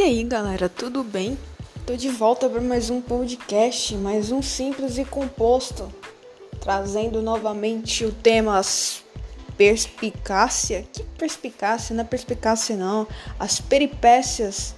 E 0.00 0.02
aí, 0.02 0.24
galera, 0.24 0.66
tudo 0.66 1.04
bem? 1.04 1.36
Tô 1.84 1.94
de 1.94 2.08
volta 2.08 2.48
para 2.48 2.62
mais 2.62 2.88
um 2.88 3.02
podcast, 3.02 3.94
mais 3.96 4.32
um 4.32 4.40
simples 4.40 4.96
e 4.96 5.04
composto, 5.04 5.92
trazendo 6.58 7.20
novamente 7.20 8.06
o 8.06 8.10
tema 8.10 8.62
perspicácia. 9.58 10.86
Que 10.90 11.02
perspicácia? 11.02 11.94
Não 11.94 12.02
é 12.02 12.06
perspicácia 12.06 12.78
não. 12.78 13.06
As 13.38 13.60
peripécias 13.60 14.74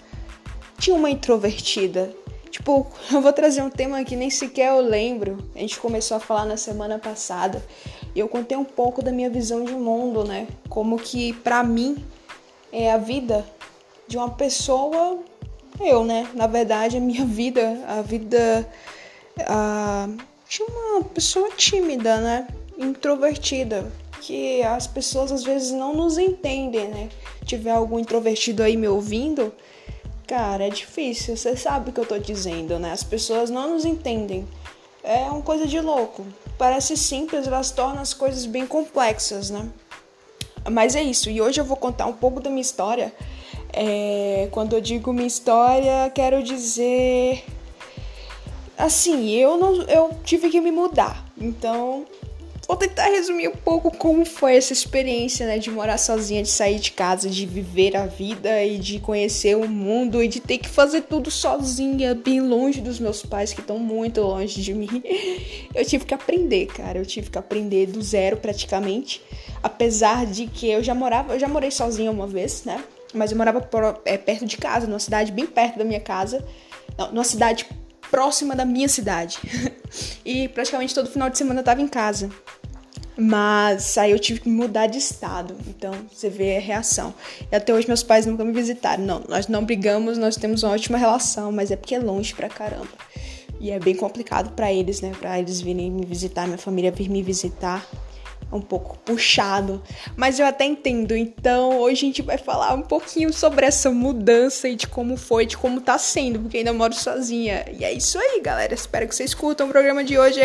de 0.76 0.90
uma 0.90 1.08
introvertida. 1.08 2.12
Tipo, 2.50 2.88
eu 3.14 3.22
vou 3.22 3.32
trazer 3.32 3.62
um 3.62 3.70
tema 3.70 4.02
que 4.02 4.16
nem 4.16 4.28
sequer 4.28 4.70
eu 4.70 4.80
lembro. 4.80 5.38
A 5.54 5.60
gente 5.60 5.78
começou 5.78 6.16
a 6.16 6.20
falar 6.20 6.46
na 6.46 6.56
semana 6.56 6.98
passada. 6.98 7.64
E 8.12 8.18
eu 8.18 8.26
contei 8.26 8.58
um 8.58 8.64
pouco 8.64 9.00
da 9.00 9.12
minha 9.12 9.30
visão 9.30 9.64
de 9.64 9.72
mundo, 9.72 10.24
né? 10.24 10.48
Como 10.68 10.98
que 10.98 11.32
para 11.32 11.62
mim 11.62 12.04
é 12.72 12.90
a 12.90 12.96
vida 12.96 13.46
de 14.06 14.16
uma 14.16 14.30
pessoa, 14.30 15.18
eu, 15.80 16.04
né? 16.04 16.28
Na 16.34 16.46
verdade, 16.46 16.96
a 16.96 17.00
minha 17.00 17.24
vida, 17.24 17.80
a 17.86 18.02
vida 18.02 18.68
a, 19.46 20.08
de 20.48 20.62
uma 20.62 21.04
pessoa 21.04 21.50
tímida, 21.50 22.18
né? 22.18 22.48
Introvertida. 22.78 23.90
Que 24.20 24.62
as 24.62 24.86
pessoas 24.86 25.32
às 25.32 25.42
vezes 25.42 25.72
não 25.72 25.94
nos 25.94 26.16
entendem, 26.16 26.88
né? 26.88 27.08
Tiver 27.44 27.72
algum 27.72 27.98
introvertido 27.98 28.62
aí 28.62 28.76
me 28.76 28.86
ouvindo, 28.86 29.52
cara, 30.26 30.66
é 30.66 30.70
difícil. 30.70 31.36
Você 31.36 31.56
sabe 31.56 31.90
o 31.90 31.92
que 31.92 32.00
eu 32.00 32.06
tô 32.06 32.18
dizendo, 32.18 32.78
né? 32.78 32.92
As 32.92 33.02
pessoas 33.02 33.50
não 33.50 33.70
nos 33.70 33.84
entendem. 33.84 34.46
É 35.02 35.24
uma 35.24 35.42
coisa 35.42 35.66
de 35.66 35.80
louco. 35.80 36.24
Parece 36.56 36.96
simples, 36.96 37.48
elas 37.48 37.72
tornam 37.72 38.00
as 38.00 38.14
coisas 38.14 38.46
bem 38.46 38.66
complexas, 38.66 39.50
né? 39.50 39.68
Mas 40.70 40.94
é 40.94 41.02
isso. 41.02 41.28
E 41.28 41.40
hoje 41.40 41.60
eu 41.60 41.64
vou 41.64 41.76
contar 41.76 42.06
um 42.06 42.12
pouco 42.12 42.40
da 42.40 42.48
minha 42.48 42.62
história 42.62 43.12
é, 43.72 44.48
quando 44.50 44.74
eu 44.74 44.80
digo 44.80 45.12
minha 45.12 45.26
história, 45.26 46.10
quero 46.14 46.42
dizer. 46.42 47.44
Assim, 48.76 49.30
eu 49.30 49.56
não, 49.56 49.82
eu 49.82 50.10
tive 50.24 50.50
que 50.50 50.60
me 50.60 50.70
mudar. 50.70 51.24
Então, 51.40 52.04
vou 52.66 52.76
tentar 52.76 53.06
resumir 53.06 53.48
um 53.48 53.56
pouco 53.56 53.96
como 53.96 54.24
foi 54.24 54.56
essa 54.56 54.72
experiência, 54.72 55.46
né, 55.46 55.58
de 55.58 55.70
morar 55.70 55.98
sozinha, 55.98 56.42
de 56.42 56.48
sair 56.48 56.78
de 56.80 56.92
casa, 56.92 57.28
de 57.28 57.46
viver 57.46 57.96
a 57.96 58.06
vida 58.06 58.64
e 58.64 58.78
de 58.78 58.98
conhecer 58.98 59.56
o 59.56 59.68
mundo 59.68 60.22
e 60.22 60.28
de 60.28 60.40
ter 60.40 60.58
que 60.58 60.68
fazer 60.68 61.02
tudo 61.02 61.30
sozinha, 61.30 62.14
bem 62.14 62.40
longe 62.40 62.80
dos 62.80 62.98
meus 62.98 63.22
pais 63.22 63.52
que 63.52 63.60
estão 63.60 63.78
muito 63.78 64.20
longe 64.20 64.60
de 64.60 64.74
mim. 64.74 65.02
Eu 65.74 65.84
tive 65.84 66.04
que 66.04 66.14
aprender, 66.14 66.66
cara, 66.66 66.98
eu 66.98 67.06
tive 67.06 67.30
que 67.30 67.38
aprender 67.38 67.86
do 67.86 68.02
zero 68.02 68.36
praticamente, 68.36 69.22
apesar 69.62 70.26
de 70.26 70.46
que 70.46 70.68
eu 70.68 70.82
já 70.82 70.94
morava, 70.94 71.32
eu 71.32 71.40
já 71.40 71.48
morei 71.48 71.70
sozinha 71.70 72.10
uma 72.10 72.26
vez, 72.26 72.64
né? 72.64 72.84
Mas 73.12 73.30
eu 73.30 73.36
morava 73.36 73.60
por, 73.60 74.00
é, 74.04 74.16
perto 74.16 74.46
de 74.46 74.56
casa, 74.56 74.86
numa 74.86 74.98
cidade 74.98 75.32
bem 75.32 75.46
perto 75.46 75.78
da 75.78 75.84
minha 75.84 76.00
casa, 76.00 76.44
não, 76.96 77.12
numa 77.12 77.24
cidade 77.24 77.66
próxima 78.10 78.54
da 78.54 78.64
minha 78.64 78.88
cidade. 78.88 79.38
e 80.24 80.48
praticamente 80.48 80.94
todo 80.94 81.08
final 81.10 81.30
de 81.30 81.38
semana 81.38 81.60
eu 81.60 81.64
tava 81.64 81.80
em 81.80 81.88
casa. 81.88 82.30
Mas 83.16 83.98
aí 83.98 84.10
eu 84.10 84.18
tive 84.18 84.40
que 84.40 84.48
mudar 84.48 84.86
de 84.86 84.98
estado. 84.98 85.56
Então 85.66 85.92
você 86.10 86.28
vê 86.28 86.56
a 86.56 86.60
reação. 86.60 87.14
E 87.50 87.56
até 87.56 87.72
hoje 87.72 87.86
meus 87.86 88.02
pais 88.02 88.26
nunca 88.26 88.44
me 88.44 88.52
visitaram. 88.52 89.04
Não, 89.04 89.22
nós 89.28 89.48
não 89.48 89.64
brigamos, 89.64 90.16
nós 90.16 90.36
temos 90.36 90.62
uma 90.62 90.72
ótima 90.72 90.96
relação, 90.98 91.52
mas 91.52 91.70
é 91.70 91.76
porque 91.76 91.94
é 91.94 91.98
longe 91.98 92.34
pra 92.34 92.48
caramba. 92.48 92.88
E 93.60 93.70
é 93.70 93.78
bem 93.78 93.94
complicado 93.94 94.54
para 94.54 94.72
eles, 94.72 95.00
né? 95.00 95.12
Pra 95.20 95.38
eles 95.38 95.60
virem 95.60 95.90
me 95.90 96.04
visitar, 96.04 96.46
minha 96.46 96.58
família 96.58 96.90
vir 96.90 97.08
me 97.08 97.22
visitar 97.22 97.86
um 98.52 98.60
pouco 98.60 98.98
puxado, 98.98 99.82
mas 100.16 100.38
eu 100.38 100.46
até 100.46 100.64
entendo. 100.64 101.16
Então, 101.16 101.78
hoje 101.78 102.04
a 102.04 102.06
gente 102.06 102.22
vai 102.22 102.38
falar 102.38 102.74
um 102.74 102.82
pouquinho 102.82 103.32
sobre 103.32 103.66
essa 103.66 103.90
mudança 103.90 104.68
e 104.68 104.76
de 104.76 104.86
como 104.86 105.16
foi, 105.16 105.46
de 105.46 105.56
como 105.56 105.80
tá 105.80 105.96
sendo, 105.98 106.40
porque 106.40 106.58
ainda 106.58 106.72
moro 106.72 106.94
sozinha. 106.94 107.64
E 107.72 107.84
é 107.84 107.92
isso 107.92 108.18
aí, 108.18 108.40
galera. 108.40 108.74
Espero 108.74 109.08
que 109.08 109.14
vocês 109.14 109.34
curtam 109.34 109.66
o 109.66 109.70
programa 109.70 110.04
de 110.04 110.18
hoje. 110.18 110.40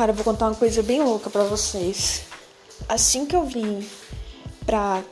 Cara, 0.00 0.12
eu 0.12 0.14
vou 0.14 0.24
contar 0.24 0.46
uma 0.46 0.54
coisa 0.54 0.82
bem 0.82 1.02
louca 1.02 1.28
para 1.28 1.44
vocês. 1.44 2.22
Assim 2.88 3.26
que 3.26 3.36
eu 3.36 3.44
vim 3.44 3.86
pra 4.64 5.02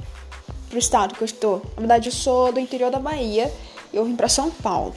pro 0.68 0.78
estado 0.78 1.14
que 1.14 1.22
eu 1.22 1.26
estou. 1.26 1.62
Na 1.74 1.80
verdade, 1.80 2.08
eu 2.08 2.12
sou 2.12 2.52
do 2.52 2.60
interior 2.60 2.90
da 2.90 2.98
Bahia 2.98 3.52
e 3.92 3.96
eu 3.96 4.04
vim 4.04 4.14
para 4.14 4.28
São 4.28 4.50
Paulo. 4.50 4.94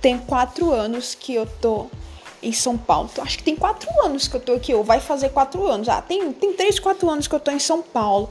Tem 0.00 0.18
quatro 0.18 0.72
anos 0.72 1.14
que 1.14 1.34
eu 1.34 1.46
tô 1.46 1.86
em 2.42 2.52
São 2.52 2.76
Paulo. 2.76 3.08
Então, 3.12 3.24
acho 3.24 3.38
que 3.38 3.44
tem 3.44 3.54
quatro 3.54 3.88
anos 4.04 4.26
que 4.26 4.34
eu 4.34 4.40
tô 4.40 4.52
aqui, 4.52 4.74
ou 4.74 4.82
vai 4.82 5.00
fazer 5.00 5.28
quatro 5.28 5.64
anos. 5.66 5.88
Ah, 5.88 6.02
tem, 6.02 6.32
tem 6.32 6.52
três, 6.52 6.78
quatro 6.78 7.08
anos 7.08 7.28
que 7.28 7.34
eu 7.34 7.40
tô 7.40 7.50
em 7.52 7.60
São 7.60 7.80
Paulo. 7.80 8.28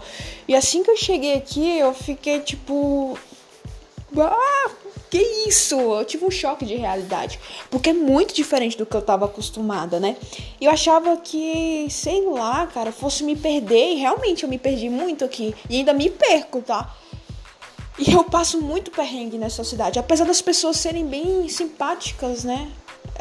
E 0.48 0.54
assim 0.54 0.84
que 0.84 0.92
eu 0.92 0.98
cheguei 0.98 1.36
aqui, 1.36 1.80
eu 1.80 1.94
fiquei 1.94 2.40
tipo. 2.42 3.18
Ah, 4.18 4.70
que 5.12 5.18
isso? 5.46 5.76
Eu 5.76 6.06
tive 6.06 6.24
um 6.24 6.32
choque 6.32 6.66
de 6.66 6.76
realidade. 6.76 7.38
Porque 7.70 7.90
é 7.90 7.94
muito 7.94 8.34
diferente 8.34 8.78
do 8.78 8.86
que 8.86 8.96
eu 8.96 9.02
tava 9.02 9.26
acostumada, 9.26 10.00
né? 10.00 10.16
Eu 10.60 10.72
achava 10.72 11.18
que, 11.18 11.86
sei 11.90 12.26
lá, 12.26 12.66
cara, 12.68 12.94
fosse 12.94 13.22
me 13.22 13.36
perder. 13.36 13.92
E 13.92 13.96
realmente 13.96 14.44
eu 14.44 14.50
me 14.50 14.58
perdi 14.58 14.90
muito 14.90 15.26
aqui. 15.26 15.54
E 15.70 15.78
ainda 15.78 15.94
me 15.94 16.10
perco, 16.10 16.62
tá? 16.62 16.96
E 18.00 18.14
eu 18.14 18.24
passo 18.24 18.62
muito 18.62 18.90
perrengue 18.90 19.38
nessa 19.38 19.66
cidade. 19.66 20.00
Apesar 20.00 20.24
das 20.24 20.42
pessoas 20.42 20.78
serem 20.78 21.06
bem 21.06 21.50
simpáticas, 21.50 22.46
né? 22.46 22.72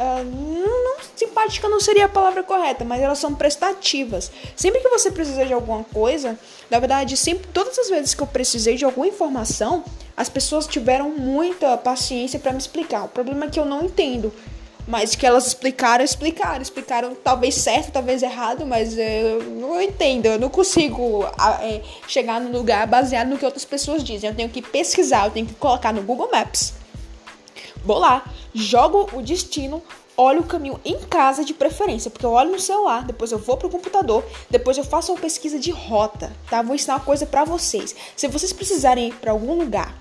Uh, 0.00 0.24
não, 0.24 0.84
não, 0.84 0.96
simpática 1.14 1.68
não 1.68 1.78
seria 1.78 2.06
a 2.06 2.08
palavra 2.08 2.42
correta, 2.42 2.84
mas 2.84 3.02
elas 3.02 3.18
são 3.18 3.34
prestativas. 3.34 4.30
Sempre 4.56 4.80
que 4.80 4.88
você 4.88 5.10
precisa 5.10 5.44
de 5.44 5.52
alguma 5.52 5.84
coisa, 5.84 6.38
na 6.70 6.78
verdade, 6.78 7.16
sempre 7.16 7.48
todas 7.52 7.78
as 7.78 7.90
vezes 7.90 8.14
que 8.14 8.22
eu 8.22 8.26
precisei 8.26 8.76
de 8.76 8.84
alguma 8.84 9.06
informação, 9.06 9.84
as 10.16 10.28
pessoas 10.28 10.66
tiveram 10.66 11.10
muita 11.10 11.76
paciência 11.76 12.38
para 12.38 12.52
me 12.52 12.58
explicar. 12.58 13.04
O 13.04 13.08
problema 13.08 13.46
é 13.46 13.50
que 13.50 13.60
eu 13.60 13.64
não 13.64 13.84
entendo. 13.84 14.32
Mas 14.86 15.14
que 15.14 15.26
elas 15.26 15.46
explicaram, 15.46 16.04
explicaram. 16.04 16.62
Explicaram 16.62 17.14
talvez 17.14 17.54
certo, 17.54 17.92
talvez 17.92 18.22
errado, 18.22 18.66
mas 18.66 18.96
eu 18.96 19.42
não 19.42 19.80
entendo. 19.80 20.26
Eu 20.26 20.38
não 20.38 20.48
consigo 20.48 21.24
é, 21.62 21.80
chegar 22.08 22.40
no 22.40 22.50
lugar 22.50 22.86
baseado 22.86 23.28
no 23.28 23.38
que 23.38 23.44
outras 23.44 23.64
pessoas 23.64 24.02
dizem. 24.02 24.30
Eu 24.30 24.36
tenho 24.36 24.48
que 24.48 24.62
pesquisar, 24.62 25.26
eu 25.26 25.30
tenho 25.30 25.46
que 25.46 25.54
colocar 25.54 25.92
no 25.92 26.02
Google 26.02 26.30
Maps. 26.32 26.74
Lá, 27.86 28.24
jogo 28.54 29.08
o 29.12 29.22
destino, 29.22 29.82
olho 30.16 30.40
o 30.40 30.46
caminho 30.46 30.78
em 30.84 30.98
casa 30.98 31.44
de 31.44 31.54
preferência, 31.54 32.10
porque 32.10 32.26
eu 32.26 32.32
olho 32.32 32.52
no 32.52 32.60
celular, 32.60 33.04
depois 33.04 33.32
eu 33.32 33.38
vou 33.38 33.56
pro 33.56 33.70
computador, 33.70 34.24
depois 34.50 34.76
eu 34.76 34.84
faço 34.84 35.12
uma 35.12 35.20
pesquisa 35.20 35.58
de 35.58 35.70
rota, 35.70 36.32
tá? 36.48 36.60
Vou 36.62 36.74
ensinar 36.74 36.96
uma 36.96 37.04
coisa 37.04 37.24
para 37.24 37.44
vocês. 37.44 37.94
Se 38.14 38.28
vocês 38.28 38.52
precisarem 38.52 39.08
ir 39.08 39.14
para 39.14 39.32
algum 39.32 39.54
lugar 39.54 39.98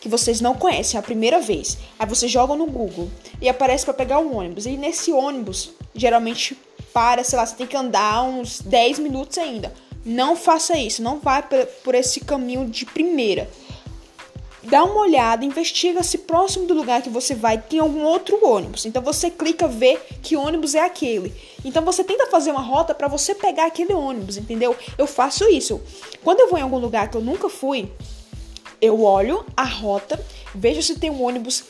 que 0.00 0.08
vocês 0.08 0.40
não 0.40 0.54
conhecem 0.54 0.96
é 0.96 1.00
a 1.00 1.02
primeira 1.02 1.40
vez, 1.40 1.76
aí 1.98 2.06
vocês 2.06 2.30
jogam 2.30 2.56
no 2.56 2.66
Google 2.66 3.10
e 3.40 3.48
aparece 3.48 3.84
para 3.84 3.92
pegar 3.92 4.18
um 4.18 4.36
ônibus. 4.36 4.64
E 4.66 4.76
nesse 4.76 5.12
ônibus, 5.12 5.72
geralmente 5.94 6.56
para, 6.92 7.22
sei 7.22 7.38
lá, 7.38 7.44
você 7.44 7.54
tem 7.54 7.66
que 7.66 7.76
andar 7.76 8.22
uns 8.22 8.60
10 8.60 8.98
minutos 8.98 9.36
ainda. 9.36 9.72
Não 10.04 10.34
faça 10.34 10.78
isso, 10.78 11.02
não 11.02 11.18
vá 11.18 11.42
por 11.84 11.94
esse 11.94 12.20
caminho 12.20 12.66
de 12.66 12.86
primeira 12.86 13.50
dá 14.62 14.84
uma 14.84 15.00
olhada, 15.00 15.44
investiga 15.44 16.02
se 16.02 16.18
próximo 16.18 16.66
do 16.66 16.74
lugar 16.74 17.02
que 17.02 17.08
você 17.08 17.34
vai 17.34 17.58
tem 17.58 17.78
algum 17.78 18.02
outro 18.02 18.38
ônibus. 18.44 18.84
Então 18.84 19.02
você 19.02 19.30
clica 19.30 19.66
ver 19.66 20.00
que 20.22 20.36
ônibus 20.36 20.74
é 20.74 20.80
aquele. 20.80 21.34
Então 21.64 21.84
você 21.84 22.04
tenta 22.04 22.26
fazer 22.26 22.50
uma 22.50 22.60
rota 22.60 22.94
para 22.94 23.08
você 23.08 23.34
pegar 23.34 23.66
aquele 23.66 23.92
ônibus, 23.92 24.36
entendeu? 24.36 24.76
Eu 24.98 25.06
faço 25.06 25.48
isso. 25.48 25.80
Quando 26.22 26.40
eu 26.40 26.48
vou 26.48 26.58
em 26.58 26.62
algum 26.62 26.78
lugar 26.78 27.10
que 27.10 27.16
eu 27.16 27.22
nunca 27.22 27.48
fui, 27.48 27.90
eu 28.80 29.02
olho 29.02 29.44
a 29.56 29.64
rota, 29.64 30.22
vejo 30.54 30.82
se 30.82 30.98
tem 30.98 31.10
um 31.10 31.22
ônibus 31.22 31.64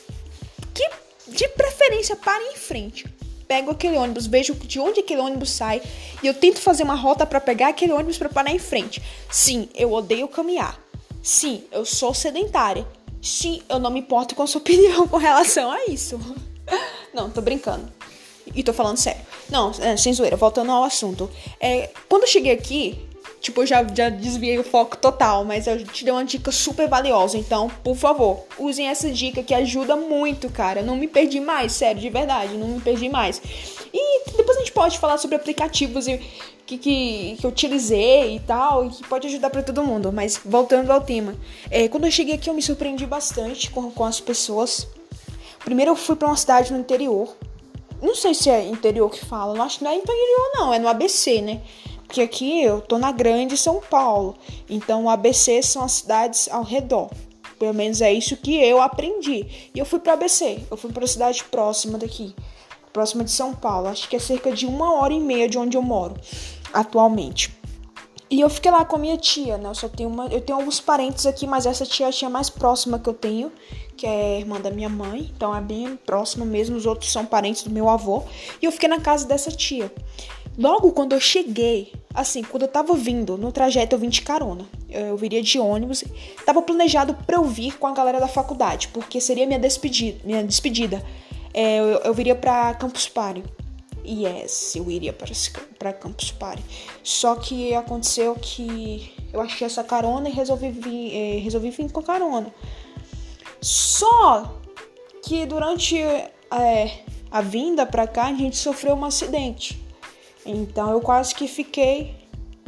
que 0.73 0.89
de 1.27 1.47
preferência 1.49 2.15
para 2.15 2.41
em 2.51 2.55
frente. 2.55 3.05
Pego 3.47 3.71
aquele 3.71 3.97
ônibus, 3.97 4.27
vejo 4.27 4.53
de 4.53 4.79
onde 4.79 5.01
aquele 5.01 5.19
ônibus 5.19 5.51
sai 5.51 5.81
e 6.23 6.27
eu 6.27 6.33
tento 6.33 6.59
fazer 6.59 6.83
uma 6.83 6.95
rota 6.95 7.25
para 7.25 7.41
pegar 7.41 7.69
aquele 7.69 7.91
ônibus 7.91 8.17
para 8.17 8.29
parar 8.29 8.51
em 8.51 8.59
frente. 8.59 9.01
Sim, 9.29 9.67
eu 9.75 9.91
odeio 9.91 10.27
caminhar 10.27 10.79
Sim, 11.21 11.63
eu 11.71 11.85
sou 11.85 12.13
sedentária. 12.13 12.85
Sim, 13.21 13.61
eu 13.69 13.77
não 13.77 13.91
me 13.91 13.99
importo 13.99 14.33
com 14.35 14.43
a 14.43 14.47
sua 14.47 14.59
opinião 14.61 15.07
com 15.07 15.17
relação 15.17 15.71
a 15.71 15.85
isso. 15.85 16.19
Não, 17.13 17.29
tô 17.29 17.41
brincando. 17.41 17.91
E 18.55 18.63
tô 18.63 18.73
falando 18.73 18.97
sério. 18.97 19.21
Não, 19.49 19.71
é, 19.79 19.95
sem 19.95 20.13
zoeira, 20.13 20.35
voltando 20.35 20.71
ao 20.71 20.83
assunto. 20.83 21.29
É, 21.59 21.89
quando 22.09 22.23
eu 22.23 22.27
cheguei 22.27 22.51
aqui, 22.51 22.99
tipo, 23.39 23.61
eu 23.61 23.65
já, 23.67 23.85
já 23.93 24.09
desviei 24.09 24.57
o 24.57 24.63
foco 24.63 24.97
total, 24.97 25.45
mas 25.45 25.67
eu 25.67 25.83
te 25.85 26.03
dei 26.03 26.11
uma 26.11 26.25
dica 26.25 26.51
super 26.51 26.87
valiosa. 26.87 27.37
Então, 27.37 27.69
por 27.83 27.95
favor, 27.95 28.45
usem 28.57 28.87
essa 28.87 29.09
dica 29.11 29.43
que 29.43 29.53
ajuda 29.53 29.95
muito, 29.95 30.49
cara. 30.49 30.81
Não 30.81 30.95
me 30.95 31.07
perdi 31.07 31.39
mais, 31.39 31.73
sério, 31.73 32.01
de 32.01 32.09
verdade, 32.09 32.55
não 32.55 32.67
me 32.67 32.81
perdi 32.81 33.09
mais. 33.09 33.41
E 33.93 34.31
depois 34.37 34.57
a 34.57 34.59
gente 34.61 34.71
pode 34.71 34.97
falar 34.97 35.17
sobre 35.17 35.35
aplicativos 35.35 36.07
e 36.07 36.17
que, 36.65 36.77
que, 36.77 37.37
que 37.39 37.45
eu 37.45 37.49
utilizei 37.49 38.35
e 38.35 38.39
tal, 38.39 38.85
e 38.85 38.89
que 38.89 39.07
pode 39.07 39.27
ajudar 39.27 39.49
para 39.49 39.61
todo 39.61 39.83
mundo. 39.83 40.11
Mas 40.11 40.39
voltando 40.43 40.91
ao 40.91 41.01
tema, 41.01 41.35
é, 41.69 41.87
quando 41.87 42.05
eu 42.05 42.11
cheguei 42.11 42.35
aqui 42.35 42.49
eu 42.49 42.53
me 42.53 42.61
surpreendi 42.61 43.05
bastante 43.05 43.69
com, 43.69 43.91
com 43.91 44.05
as 44.05 44.19
pessoas. 44.19 44.87
Primeiro 45.63 45.91
eu 45.91 45.95
fui 45.95 46.15
para 46.15 46.27
uma 46.27 46.37
cidade 46.37 46.71
no 46.71 46.79
interior. 46.79 47.35
Não 48.01 48.15
sei 48.15 48.33
se 48.33 48.49
é 48.49 48.65
interior 48.67 49.09
que 49.11 49.23
fala, 49.23 49.53
não 49.53 49.63
acho 49.63 49.79
que 49.79 49.83
não 49.83 49.91
é 49.91 49.95
interior 49.95 50.51
não, 50.55 50.73
é 50.73 50.79
no 50.79 50.87
ABC, 50.87 51.41
né? 51.41 51.61
Porque 52.07 52.21
aqui 52.21 52.63
eu 52.63 52.81
tô 52.81 52.97
na 52.97 53.11
grande 53.11 53.55
São 53.55 53.79
Paulo. 53.79 54.35
Então 54.69 55.05
o 55.05 55.09
ABC 55.09 55.61
são 55.61 55.83
as 55.83 55.93
cidades 55.93 56.49
ao 56.51 56.63
redor. 56.63 57.09
Pelo 57.59 57.73
menos 57.73 58.01
é 58.01 58.11
isso 58.11 58.35
que 58.35 58.55
eu 58.55 58.81
aprendi. 58.81 59.69
E 59.73 59.77
eu 59.77 59.85
fui 59.85 59.99
para 59.99 60.13
ABC, 60.13 60.63
eu 60.69 60.75
fui 60.75 60.91
para 60.91 61.05
cidade 61.05 61.43
próxima 61.43 61.97
daqui, 61.97 62.33
próxima 62.91 63.23
de 63.23 63.31
São 63.31 63.53
Paulo. 63.53 63.87
Acho 63.87 64.07
que 64.07 64.15
é 64.15 64.19
cerca 64.19 64.51
de 64.51 64.65
uma 64.65 64.95
hora 64.95 65.13
e 65.13 65.19
meia 65.19 65.47
de 65.47 65.57
onde 65.57 65.77
eu 65.77 65.81
moro 65.81 66.15
atualmente. 66.73 67.53
E 68.29 68.39
eu 68.39 68.49
fiquei 68.49 68.71
lá 68.71 68.85
com 68.85 68.95
a 68.95 68.99
minha 68.99 69.17
tia, 69.17 69.57
né? 69.57 69.67
Eu 69.67 69.75
só 69.75 69.89
tenho 69.89 70.09
uma. 70.09 70.27
Eu 70.27 70.39
tenho 70.39 70.57
alguns 70.57 70.79
parentes 70.79 71.25
aqui, 71.25 71.45
mas 71.45 71.65
essa 71.65 71.85
tia 71.85 72.05
é 72.05 72.09
a 72.09 72.13
tia 72.13 72.29
mais 72.29 72.49
próxima 72.49 72.97
que 72.97 73.09
eu 73.09 73.13
tenho, 73.13 73.51
que 73.97 74.07
é 74.07 74.39
irmã 74.39 74.59
da 74.59 74.71
minha 74.71 74.87
mãe. 74.87 75.29
Então 75.35 75.53
é 75.53 75.59
bem 75.59 75.99
próxima 76.05 76.45
mesmo. 76.45 76.77
Os 76.77 76.85
outros 76.85 77.11
são 77.11 77.25
parentes 77.25 77.63
do 77.63 77.69
meu 77.69 77.89
avô. 77.89 78.23
E 78.61 78.65
eu 78.65 78.71
fiquei 78.71 78.87
na 78.87 79.01
casa 79.01 79.27
dessa 79.27 79.51
tia. 79.51 79.91
Logo 80.57 80.91
quando 80.91 81.11
eu 81.11 81.19
cheguei, 81.19 81.93
assim, 82.13 82.41
quando 82.41 82.63
eu 82.63 82.67
tava 82.69 82.93
vindo, 82.93 83.37
no 83.37 83.51
trajeto 83.51 83.95
eu 83.95 83.99
vim 83.99 84.07
de 84.07 84.21
carona. 84.21 84.65
Eu 84.89 85.17
viria 85.17 85.43
de 85.43 85.59
ônibus. 85.59 86.03
Tava 86.45 86.61
planejado 86.61 87.13
pra 87.25 87.35
eu 87.35 87.43
vir 87.43 87.77
com 87.77 87.87
a 87.87 87.91
galera 87.91 88.19
da 88.19 88.29
faculdade, 88.29 88.87
porque 88.89 89.19
seria 89.19 89.45
minha 89.45 89.59
despedida. 89.59 90.21
Minha 90.23 90.41
despedida. 90.41 91.03
É, 91.53 91.79
eu, 91.79 91.99
eu 91.99 92.13
viria 92.13 92.35
pra 92.35 92.73
Campus 92.73 93.07
Party. 93.07 93.43
Yes, 94.05 94.75
eu 94.75 94.89
iria 94.89 95.13
para 95.77 95.93
Campus 95.93 96.31
Party. 96.31 96.63
Só 97.03 97.35
que 97.35 97.73
aconteceu 97.75 98.35
que 98.35 99.13
eu 99.31 99.39
achei 99.39 99.65
essa 99.65 99.83
carona 99.83 100.27
e 100.27 100.31
resolvi 100.31 100.71
vir, 100.71 101.15
eh, 101.15 101.39
resolvi 101.39 101.69
vir 101.69 101.91
com 101.91 101.99
a 101.99 102.03
carona. 102.03 102.53
Só 103.61 104.59
que 105.23 105.45
durante 105.45 105.97
eh, 105.97 107.03
a 107.29 107.41
vinda 107.41 107.85
para 107.85 108.07
cá 108.07 108.25
a 108.25 108.33
gente 108.33 108.57
sofreu 108.57 108.95
um 108.95 109.05
acidente. 109.05 109.81
Então 110.45 110.89
eu 110.91 110.99
quase 110.99 111.35
que 111.35 111.47
fiquei 111.47 112.15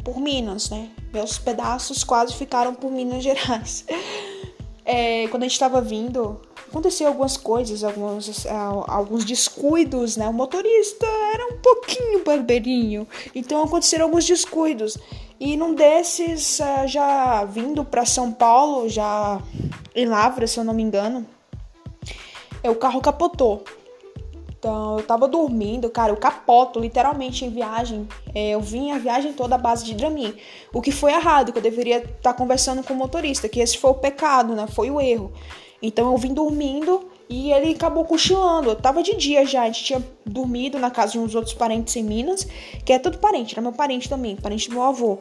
por 0.04 0.20
Minas, 0.20 0.70
né? 0.70 0.90
Meus 1.12 1.38
pedaços 1.38 2.04
quase 2.04 2.34
ficaram 2.34 2.74
por 2.74 2.90
Minas 2.90 3.22
Gerais. 3.22 3.84
É, 4.86 5.26
quando 5.28 5.44
a 5.44 5.46
gente 5.46 5.54
estava 5.54 5.80
vindo, 5.80 6.42
aconteceu 6.74 7.06
algumas 7.06 7.36
coisas, 7.36 7.84
alguns, 7.84 8.44
uh, 8.46 8.84
alguns 8.88 9.24
descuidos, 9.24 10.16
né? 10.16 10.28
O 10.28 10.32
motorista 10.32 11.06
era 11.32 11.46
um 11.46 11.58
pouquinho 11.58 12.24
barbeirinho, 12.24 13.06
então 13.32 13.62
aconteceram 13.62 14.06
alguns 14.06 14.24
descuidos. 14.24 14.98
E 15.38 15.56
num 15.56 15.72
desses, 15.72 16.58
uh, 16.58 16.88
já 16.88 17.44
vindo 17.44 17.84
para 17.84 18.04
São 18.04 18.32
Paulo, 18.32 18.88
já 18.88 19.40
em 19.94 20.04
Lavra, 20.06 20.48
se 20.48 20.58
eu 20.58 20.64
não 20.64 20.74
me 20.74 20.82
engano, 20.82 21.24
é, 22.60 22.68
o 22.68 22.74
carro 22.74 23.00
capotou. 23.00 23.62
Então, 24.58 24.98
eu 24.98 25.04
tava 25.04 25.28
dormindo, 25.28 25.90
cara, 25.90 26.10
eu 26.10 26.16
capoto 26.16 26.80
literalmente 26.80 27.44
em 27.44 27.50
viagem. 27.50 28.08
É, 28.34 28.50
eu 28.50 28.60
vim 28.60 28.90
a 28.90 28.98
viagem 28.98 29.32
toda 29.34 29.54
à 29.54 29.58
base 29.58 29.84
de 29.84 29.94
Dramin. 29.94 30.34
O 30.72 30.80
que 30.80 30.90
foi 30.90 31.12
errado, 31.12 31.52
que 31.52 31.58
eu 31.58 31.62
deveria 31.62 31.98
estar 31.98 32.32
tá 32.32 32.34
conversando 32.34 32.82
com 32.82 32.94
o 32.94 32.96
motorista, 32.96 33.46
que 33.46 33.60
esse 33.60 33.76
foi 33.76 33.90
o 33.90 33.94
pecado, 33.94 34.54
né? 34.54 34.66
Foi 34.66 34.90
o 34.90 34.98
erro. 34.98 35.32
Então 35.82 36.10
eu 36.10 36.16
vim 36.16 36.32
dormindo 36.32 37.08
e 37.28 37.52
ele 37.52 37.72
acabou 37.72 38.04
cochilando. 38.04 38.70
Eu 38.70 38.76
tava 38.76 39.02
de 39.02 39.16
dia 39.16 39.44
já, 39.46 39.62
a 39.62 39.66
gente 39.66 39.84
tinha 39.84 40.04
dormido 40.24 40.78
na 40.78 40.90
casa 40.90 41.12
de 41.12 41.18
uns 41.18 41.34
outros 41.34 41.54
parentes 41.54 41.94
em 41.96 42.02
Minas, 42.02 42.46
que 42.84 42.92
é 42.92 42.98
tudo 42.98 43.18
parente, 43.18 43.54
era 43.54 43.62
meu 43.62 43.72
parente 43.72 44.08
também, 44.08 44.36
parente 44.36 44.68
do 44.68 44.74
meu 44.74 44.84
avô, 44.84 45.18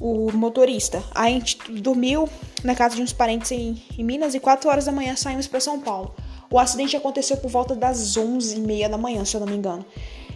o 0.00 0.30
motorista. 0.32 1.02
Aí 1.14 1.34
a 1.34 1.38
gente 1.38 1.58
dormiu 1.72 2.28
na 2.64 2.74
casa 2.74 2.96
de 2.96 3.02
uns 3.02 3.12
parentes 3.12 3.50
em, 3.52 3.80
em 3.98 4.04
Minas 4.04 4.34
e 4.34 4.40
4 4.40 4.68
horas 4.68 4.86
da 4.86 4.92
manhã 4.92 5.14
saímos 5.16 5.46
para 5.46 5.60
São 5.60 5.80
Paulo. 5.80 6.14
O 6.50 6.58
acidente 6.58 6.96
aconteceu 6.96 7.36
por 7.36 7.48
volta 7.48 7.76
das 7.76 8.16
11h30 8.16 8.88
da 8.88 8.98
manhã, 8.98 9.24
se 9.24 9.36
eu 9.36 9.40
não 9.40 9.46
me 9.46 9.56
engano. 9.56 9.84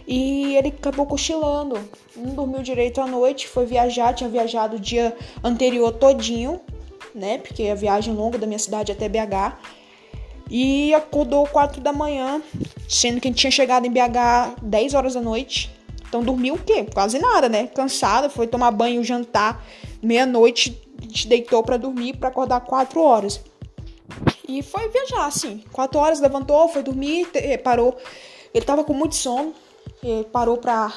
E 0.07 0.55
ele 0.55 0.69
acabou 0.69 1.05
cochilando, 1.05 1.79
não 2.15 2.35
dormiu 2.35 2.61
direito 2.61 3.01
à 3.01 3.07
noite, 3.07 3.47
foi 3.47 3.65
viajar, 3.65 4.13
tinha 4.13 4.29
viajado 4.29 4.77
o 4.77 4.79
dia 4.79 5.15
anterior 5.43 5.91
todinho, 5.91 6.61
né? 7.15 7.37
Porque 7.37 7.63
a 7.63 7.75
viagem 7.75 8.13
longa 8.13 8.37
da 8.37 8.45
minha 8.45 8.59
cidade 8.59 8.91
até 8.91 9.09
BH. 9.09 9.57
E 10.51 10.93
acordou 10.93 11.47
4 11.47 11.81
da 11.81 11.91
manhã, 11.91 12.39
sendo 12.87 13.19
que 13.19 13.27
a 13.27 13.31
gente 13.31 13.39
tinha 13.39 13.49
chegado 13.49 13.87
em 13.87 13.89
BH 13.89 14.61
10 14.61 14.93
horas 14.93 15.15
da 15.15 15.21
noite. 15.21 15.73
Então 16.07 16.21
dormiu 16.21 16.53
o 16.53 16.59
quê? 16.59 16.85
Quase 16.93 17.17
nada, 17.17 17.49
né? 17.49 17.65
Cansada, 17.67 18.29
foi 18.29 18.45
tomar 18.45 18.69
banho, 18.69 19.03
jantar, 19.03 19.65
meia-noite, 20.03 20.79
gente 21.15 21.27
deitou 21.27 21.63
para 21.63 21.77
dormir 21.77 22.17
para 22.17 22.29
acordar 22.29 22.59
4 22.61 23.01
horas. 23.01 23.41
E 24.47 24.61
foi 24.61 24.89
viajar, 24.89 25.25
assim. 25.25 25.63
4 25.71 25.99
horas 25.99 26.19
levantou, 26.19 26.67
foi 26.67 26.83
dormir, 26.83 27.27
parou. 27.63 27.97
Ele 28.53 28.65
tava 28.65 28.83
com 28.83 28.93
muito 28.93 29.15
sono, 29.15 29.53
parou 30.31 30.57
pra 30.57 30.93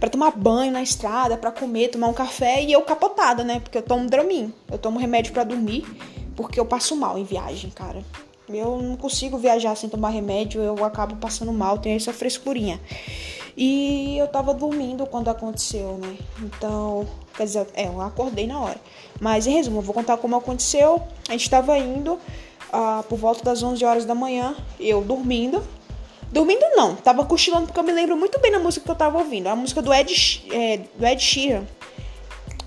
para 0.00 0.08
tomar 0.08 0.30
banho 0.30 0.72
na 0.72 0.82
estrada, 0.82 1.36
para 1.36 1.52
comer, 1.52 1.88
tomar 1.88 2.08
um 2.08 2.14
café 2.14 2.62
e 2.62 2.72
eu 2.72 2.80
capotada, 2.80 3.44
né? 3.44 3.60
Porque 3.60 3.76
eu 3.76 3.82
tomo 3.82 4.08
Dramin. 4.08 4.52
Eu 4.72 4.78
tomo 4.78 4.98
remédio 4.98 5.32
para 5.34 5.44
dormir, 5.44 5.86
porque 6.34 6.58
eu 6.58 6.64
passo 6.64 6.96
mal 6.96 7.18
em 7.18 7.24
viagem, 7.24 7.70
cara. 7.70 8.02
Eu 8.48 8.80
não 8.80 8.96
consigo 8.96 9.36
viajar 9.36 9.76
sem 9.76 9.88
tomar 9.88 10.08
remédio, 10.08 10.60
eu 10.62 10.82
acabo 10.84 11.16
passando 11.16 11.52
mal, 11.52 11.78
tenho 11.78 11.96
essa 11.96 12.12
frescurinha. 12.12 12.80
E 13.56 14.16
eu 14.16 14.26
tava 14.26 14.54
dormindo 14.54 15.06
quando 15.06 15.28
aconteceu, 15.28 15.98
né? 15.98 16.16
Então, 16.40 17.06
quer 17.36 17.44
dizer, 17.44 17.66
é, 17.74 17.86
eu 17.86 18.00
acordei 18.00 18.46
na 18.46 18.58
hora. 18.58 18.80
Mas 19.20 19.46
em 19.46 19.52
resumo, 19.52 19.78
eu 19.78 19.82
vou 19.82 19.94
contar 19.94 20.16
como 20.16 20.34
aconteceu. 20.34 21.02
A 21.28 21.32
gente 21.32 21.50
tava 21.50 21.76
indo 21.76 22.14
uh, 22.14 23.02
por 23.08 23.18
volta 23.18 23.44
das 23.44 23.62
11 23.62 23.84
horas 23.84 24.04
da 24.06 24.14
manhã, 24.14 24.56
eu 24.78 25.02
dormindo, 25.02 25.62
Dormindo 26.30 26.64
não, 26.76 26.94
tava 26.94 27.24
cochilando 27.24 27.66
porque 27.66 27.80
eu 27.80 27.84
me 27.84 27.92
lembro 27.92 28.16
muito 28.16 28.38
bem 28.38 28.52
da 28.52 28.58
música 28.58 28.84
que 28.84 28.90
eu 28.90 28.94
tava 28.94 29.18
ouvindo. 29.18 29.48
A 29.48 29.56
música 29.56 29.82
do 29.82 29.92
Ed, 29.92 30.46
é, 30.52 30.80
do 30.94 31.04
Ed 31.04 31.20
Sheeran. 31.20 31.64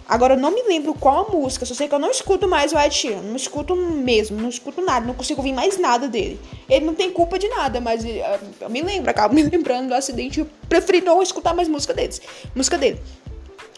Agora 0.05 0.33
eu 0.33 0.37
não 0.37 0.51
me 0.51 0.61
lembro 0.63 0.93
qual 0.93 1.25
a 1.25 1.31
música, 1.31 1.65
só 1.65 1.73
sei 1.73 1.87
que 1.87 1.95
eu 1.95 1.99
não 1.99 2.11
escuto 2.11 2.45
mais 2.45 2.73
o 2.73 2.77
Ed 2.77 2.93
Sheeran. 2.93 3.21
Não 3.21 3.37
escuto 3.37 3.73
mesmo, 3.73 4.39
não 4.39 4.49
escuto 4.49 4.81
nada, 4.81 5.05
não 5.05 5.13
consigo 5.13 5.39
ouvir 5.39 5.53
mais 5.53 5.77
nada 5.77 6.09
dele. 6.09 6.39
Ele 6.69 6.85
não 6.85 6.93
tem 6.93 7.09
culpa 7.09 7.39
de 7.39 7.47
nada, 7.47 7.79
mas 7.79 8.03
eh, 8.03 8.39
eu 8.59 8.69
me 8.69 8.81
lembro, 8.81 9.09
acabo 9.09 9.33
me 9.33 9.43
lembrando 9.43 9.87
do 9.87 9.93
acidente. 9.93 10.41
Eu 10.41 10.49
preferi 10.67 10.99
não 10.99 11.23
escutar 11.23 11.53
mais 11.53 11.69
música 11.69 11.93
deles. 11.93 12.21
Música 12.53 12.77
dele. 12.77 12.99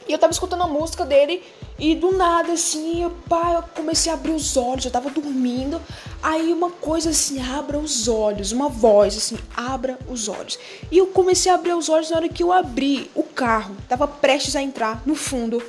E 0.08 0.12
eu 0.12 0.18
tava 0.18 0.34
escutando 0.34 0.64
a 0.64 0.68
música 0.68 1.06
dele 1.06 1.44
e 1.78 1.94
do 1.94 2.14
nada, 2.14 2.54
assim, 2.54 3.04
eu, 3.04 3.12
pá, 3.28 3.54
eu 3.54 3.64
comecei 3.76 4.10
a 4.10 4.16
abrir 4.16 4.32
os 4.32 4.56
olhos, 4.56 4.86
eu 4.86 4.92
tava 4.92 5.10
dormindo. 5.10 5.82
Aí 6.24 6.54
uma 6.54 6.72
coisa 6.72 7.10
assim, 7.10 7.42
abra 7.42 7.78
os 7.78 8.08
olhos, 8.08 8.54
uma 8.54 8.70
voz 8.70 9.18
assim, 9.18 9.38
abra 9.56 10.00
os 10.10 10.30
olhos. 10.30 10.58
E 10.90 10.98
eu 10.98 11.08
comecei 11.08 11.52
a 11.52 11.56
abrir 11.56 11.74
os 11.74 11.90
olhos 11.90 12.10
na 12.10 12.18
hora 12.18 12.30
que 12.30 12.42
eu 12.42 12.54
abri 12.54 13.12
o 13.14 13.24
carro. 13.24 13.76
Tava 13.90 14.08
prestes 14.08 14.56
a 14.56 14.62
entrar 14.62 15.04
no 15.06 15.16
fundo 15.16 15.62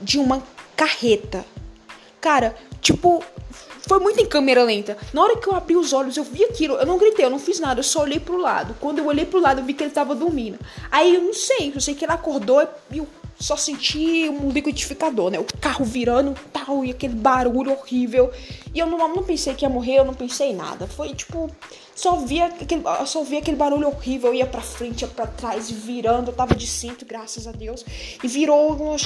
de 0.00 0.18
uma 0.18 0.42
carreta. 0.76 1.44
Cara, 2.20 2.54
tipo, 2.80 3.22
foi 3.88 3.98
muito 3.98 4.20
em 4.20 4.26
câmera 4.26 4.62
lenta. 4.62 4.96
Na 5.12 5.22
hora 5.22 5.36
que 5.36 5.48
eu 5.48 5.56
abri 5.56 5.76
os 5.76 5.92
olhos, 5.92 6.16
eu 6.16 6.22
vi 6.22 6.44
aquilo. 6.44 6.76
Eu 6.76 6.86
não 6.86 6.98
gritei, 6.98 7.24
eu 7.24 7.30
não 7.30 7.40
fiz 7.40 7.58
nada, 7.58 7.80
eu 7.80 7.84
só 7.84 8.02
olhei 8.02 8.20
pro 8.20 8.36
lado. 8.36 8.76
Quando 8.80 9.00
eu 9.00 9.06
olhei 9.06 9.26
pro 9.26 9.40
lado, 9.40 9.60
eu 9.60 9.64
vi 9.64 9.74
que 9.74 9.82
ele 9.82 9.90
tava 9.90 10.14
dormindo. 10.14 10.56
Aí 10.88 11.16
eu 11.16 11.20
não 11.20 11.34
sei, 11.34 11.72
eu 11.74 11.80
sei 11.80 11.96
que 11.96 12.04
ele 12.04 12.12
acordou 12.12 12.64
e 12.92 13.00
o 13.00 13.08
só 13.42 13.56
senti 13.56 14.28
um 14.28 14.50
liquidificador, 14.50 15.28
né? 15.28 15.38
O 15.40 15.44
carro 15.60 15.84
virando 15.84 16.32
tal, 16.52 16.84
e 16.84 16.92
aquele 16.92 17.14
barulho 17.14 17.72
horrível. 17.72 18.30
E 18.72 18.78
eu 18.78 18.86
não, 18.86 18.96
não 19.08 19.24
pensei 19.24 19.52
que 19.52 19.64
ia 19.64 19.68
morrer, 19.68 19.98
eu 19.98 20.04
não 20.04 20.14
pensei 20.14 20.50
em 20.50 20.54
nada. 20.54 20.86
Foi 20.86 21.12
tipo, 21.12 21.50
só 21.92 22.16
via 22.16 22.46
aquele, 22.46 22.82
só 23.04 23.24
via 23.24 23.40
aquele 23.40 23.56
barulho 23.56 23.88
horrível, 23.88 24.30
eu 24.30 24.34
ia 24.36 24.46
pra 24.46 24.60
frente, 24.60 25.02
ia 25.02 25.08
pra 25.08 25.26
trás, 25.26 25.68
virando. 25.68 26.30
Eu 26.30 26.34
tava 26.34 26.54
de 26.54 26.68
cinto, 26.68 27.04
graças 27.04 27.48
a 27.48 27.50
Deus. 27.52 27.84
E 28.22 28.28
virou 28.28 28.76
umas 28.76 29.02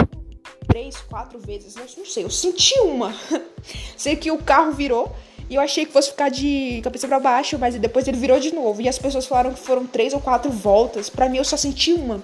três, 0.69 0.99
quatro 0.99 1.39
vezes, 1.39 1.75
não, 1.75 1.87
não 1.97 2.05
sei, 2.05 2.25
eu 2.25 2.31
senti 2.31 2.79
uma. 2.81 3.15
sei 3.97 4.17
que 4.17 4.31
o 4.31 4.37
carro 4.37 4.73
virou. 4.73 5.17
E 5.49 5.55
eu 5.55 5.63
achei 5.63 5.87
que 5.87 5.93
fosse 5.93 6.11
ficar 6.11 6.29
de 6.29 6.81
cabeça 6.83 7.09
para 7.09 7.21
baixo, 7.21 7.57
mas 7.59 7.75
depois 7.77 8.07
ele 8.07 8.19
virou 8.19 8.39
de 8.39 8.55
novo. 8.55 8.83
E 8.83 8.89
as 8.89 8.99
pessoas 8.99 9.25
falaram 9.25 9.55
que 9.55 9.61
foram 9.61 9.87
três 9.87 10.13
ou 10.13 10.21
quatro 10.21 10.51
voltas. 10.51 11.09
Para 11.09 11.27
mim, 11.27 11.39
eu 11.39 11.45
só 11.45 11.57
senti 11.57 11.93
uma 11.93 12.23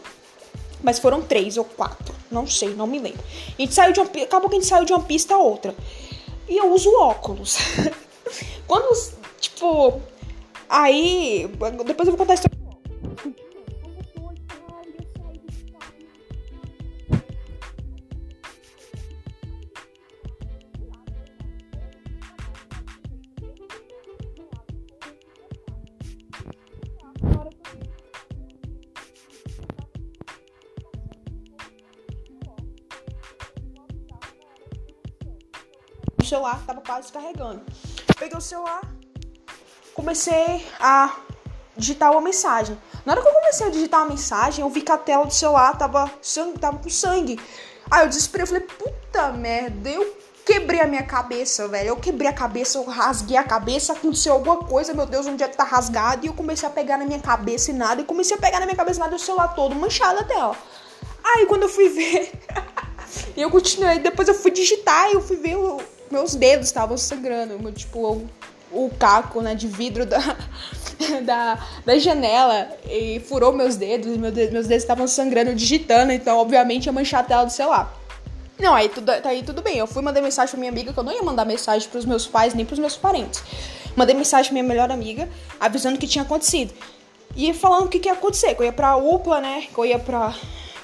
mas 0.83 0.99
foram 0.99 1.23
três 1.23 1.57
ou 1.57 1.65
quatro, 1.65 2.15
não 2.31 2.47
sei, 2.47 2.75
não 2.75 2.87
me 2.87 2.99
lembro. 2.99 3.23
A 3.59 3.62
gente 3.62 3.75
saiu 3.75 3.93
de 3.93 4.01
uma, 4.01 4.09
acabou 4.23 4.49
que 4.49 4.57
a 4.57 4.59
gente 4.61 4.69
saiu 4.69 4.85
de 4.85 4.93
uma 4.93 5.03
pista 5.03 5.35
a 5.35 5.39
outra. 5.39 5.75
E 6.49 6.57
eu 6.57 6.73
uso 6.73 6.91
óculos. 6.99 7.57
Quando, 8.67 8.89
tipo, 9.41 10.01
aí, 10.69 11.49
depois 11.87 12.09
eu 12.09 12.17
vou 12.17 12.17
contar 12.17 12.33
a 12.33 12.35
história 12.35 12.62
celular 36.33 36.62
tava 36.67 36.81
quase 36.81 37.12
carregando. 37.12 37.61
Peguei 38.19 38.37
o 38.37 38.41
celular, 38.41 38.81
comecei 39.95 40.67
a 40.81 41.15
digitar 41.77 42.11
uma 42.11 42.23
mensagem. 42.23 42.79
Na 43.05 43.12
hora 43.12 43.21
que 43.21 43.29
eu 43.29 43.33
comecei 43.35 43.67
a 43.67 43.71
digitar 43.71 44.01
uma 44.01 44.09
mensagem, 44.09 44.65
eu 44.65 44.71
vi 44.71 44.81
que 44.81 44.91
a 44.91 44.97
tela 44.97 45.27
do 45.27 45.35
celular 45.35 45.77
tava, 45.77 46.11
sangue, 46.23 46.59
tava 46.59 46.79
com 46.79 46.89
sangue. 46.89 47.39
Aí 47.91 48.05
eu 48.05 48.09
desesperei, 48.09 48.45
eu 48.45 48.47
falei, 48.47 48.62
puta 48.62 49.33
merda, 49.33 49.91
eu 49.91 50.17
quebrei 50.47 50.81
a 50.81 50.87
minha 50.87 51.03
cabeça, 51.03 51.69
velho. 51.69 51.89
Eu 51.89 51.97
quebrei 51.97 52.31
a 52.31 52.33
cabeça, 52.33 52.79
eu 52.79 52.85
rasguei 52.85 53.37
a 53.37 53.45
cabeça, 53.45 53.93
aconteceu 53.93 54.33
alguma 54.33 54.57
coisa, 54.57 54.95
meu 54.95 55.05
Deus, 55.05 55.27
onde 55.27 55.43
é 55.45 55.49
que 55.49 55.57
tá 55.57 55.65
rasgado? 55.65 56.25
E 56.25 56.29
eu 56.29 56.35
comecei 56.35 56.67
a 56.67 56.73
pegar 56.73 56.97
na 56.97 57.05
minha 57.05 57.21
cabeça 57.21 57.71
e 57.71 57.75
nada. 57.75 58.01
E 58.01 58.05
comecei 58.05 58.37
a 58.37 58.41
pegar 58.41 58.59
na 58.59 58.65
minha 58.65 58.77
cabeça 58.77 59.01
e 59.01 59.03
nada, 59.03 59.17
o 59.17 59.19
celular 59.19 59.49
todo 59.49 59.75
manchado 59.75 60.21
até, 60.21 60.37
ó. 60.37 60.55
Aí 61.23 61.45
quando 61.45 61.65
eu 61.65 61.69
fui 61.69 61.91
ver, 61.91 62.33
e 63.37 63.43
eu 63.43 63.51
continuei, 63.51 63.99
depois 63.99 64.29
eu 64.29 64.35
fui 64.35 64.51
digitar 64.51 65.11
eu 65.11 65.21
fui 65.21 65.37
ver, 65.37 65.57
o, 65.57 65.82
meus 66.12 66.35
dedos 66.35 66.66
estavam 66.66 66.97
sangrando, 66.97 67.59
meu, 67.59 67.73
tipo, 67.73 67.99
o, 67.99 68.28
o 68.71 68.90
caco, 68.90 69.40
né, 69.40 69.54
de 69.54 69.66
vidro 69.66 70.04
da, 70.04 70.19
da, 71.25 71.66
da 71.85 71.99
janela 71.99 72.69
e 72.88 73.21
furou 73.21 73.52
meus 73.52 73.76
dedos, 73.76 74.16
dedos, 74.33 74.52
meus 74.52 74.66
dedos 74.66 74.83
estavam 74.83 75.09
sangrando 75.09 75.54
digitando, 75.54 76.12
então 76.12 76.38
obviamente 76.38 76.87
ia 76.87 76.92
manchar 76.92 77.21
a 77.21 77.25
tela 77.25 77.45
do 77.45 77.52
celular. 77.52 77.99
Não, 78.59 78.75
aí 78.75 78.88
tudo, 78.88 79.11
aí 79.11 79.42
tudo 79.42 79.61
bem. 79.61 79.78
Eu 79.78 79.88
fui 79.88 80.02
mandar 80.02 80.21
mensagem 80.21 80.50
pra 80.50 80.61
minha 80.61 80.71
amiga, 80.71 80.92
que 80.92 80.99
eu 80.99 81.02
não 81.02 81.12
ia 81.12 81.23
mandar 81.23 81.45
mensagem 81.45 81.88
pros 81.88 82.04
meus 82.04 82.26
pais 82.26 82.54
nem 82.54 82.64
pros 82.64 82.78
meus 82.78 82.97
parentes. 82.97 83.42
Mandei 83.97 84.14
mensagem 84.14 84.50
pra 84.50 84.52
minha 84.52 84.62
melhor 84.62 84.90
amiga, 84.92 85.28
avisando 85.59 85.97
o 85.97 85.99
que 85.99 86.07
tinha 86.07 86.23
acontecido. 86.23 86.73
E 87.35 87.52
falando 87.54 87.87
o 87.87 87.88
que, 87.88 87.99
que 87.99 88.09
ia 88.09 88.12
acontecer, 88.12 88.54
que 88.54 88.61
eu 88.61 88.66
ia 88.66 88.73
pra 88.73 88.95
UPA, 88.97 89.40
né? 89.40 89.64
Que 89.73 89.78
eu 89.78 89.87
ia 89.87 89.99
pra, 89.99 90.35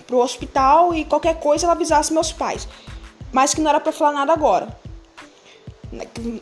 pro 0.06 0.18
hospital 0.18 0.94
e 0.94 1.04
qualquer 1.04 1.38
coisa 1.38 1.66
ela 1.66 1.74
avisasse 1.74 2.12
meus 2.12 2.32
pais. 2.32 2.66
Mas 3.30 3.54
que 3.54 3.60
não 3.60 3.70
era 3.70 3.78
pra 3.78 3.92
falar 3.92 4.12
nada 4.12 4.32
agora. 4.32 4.68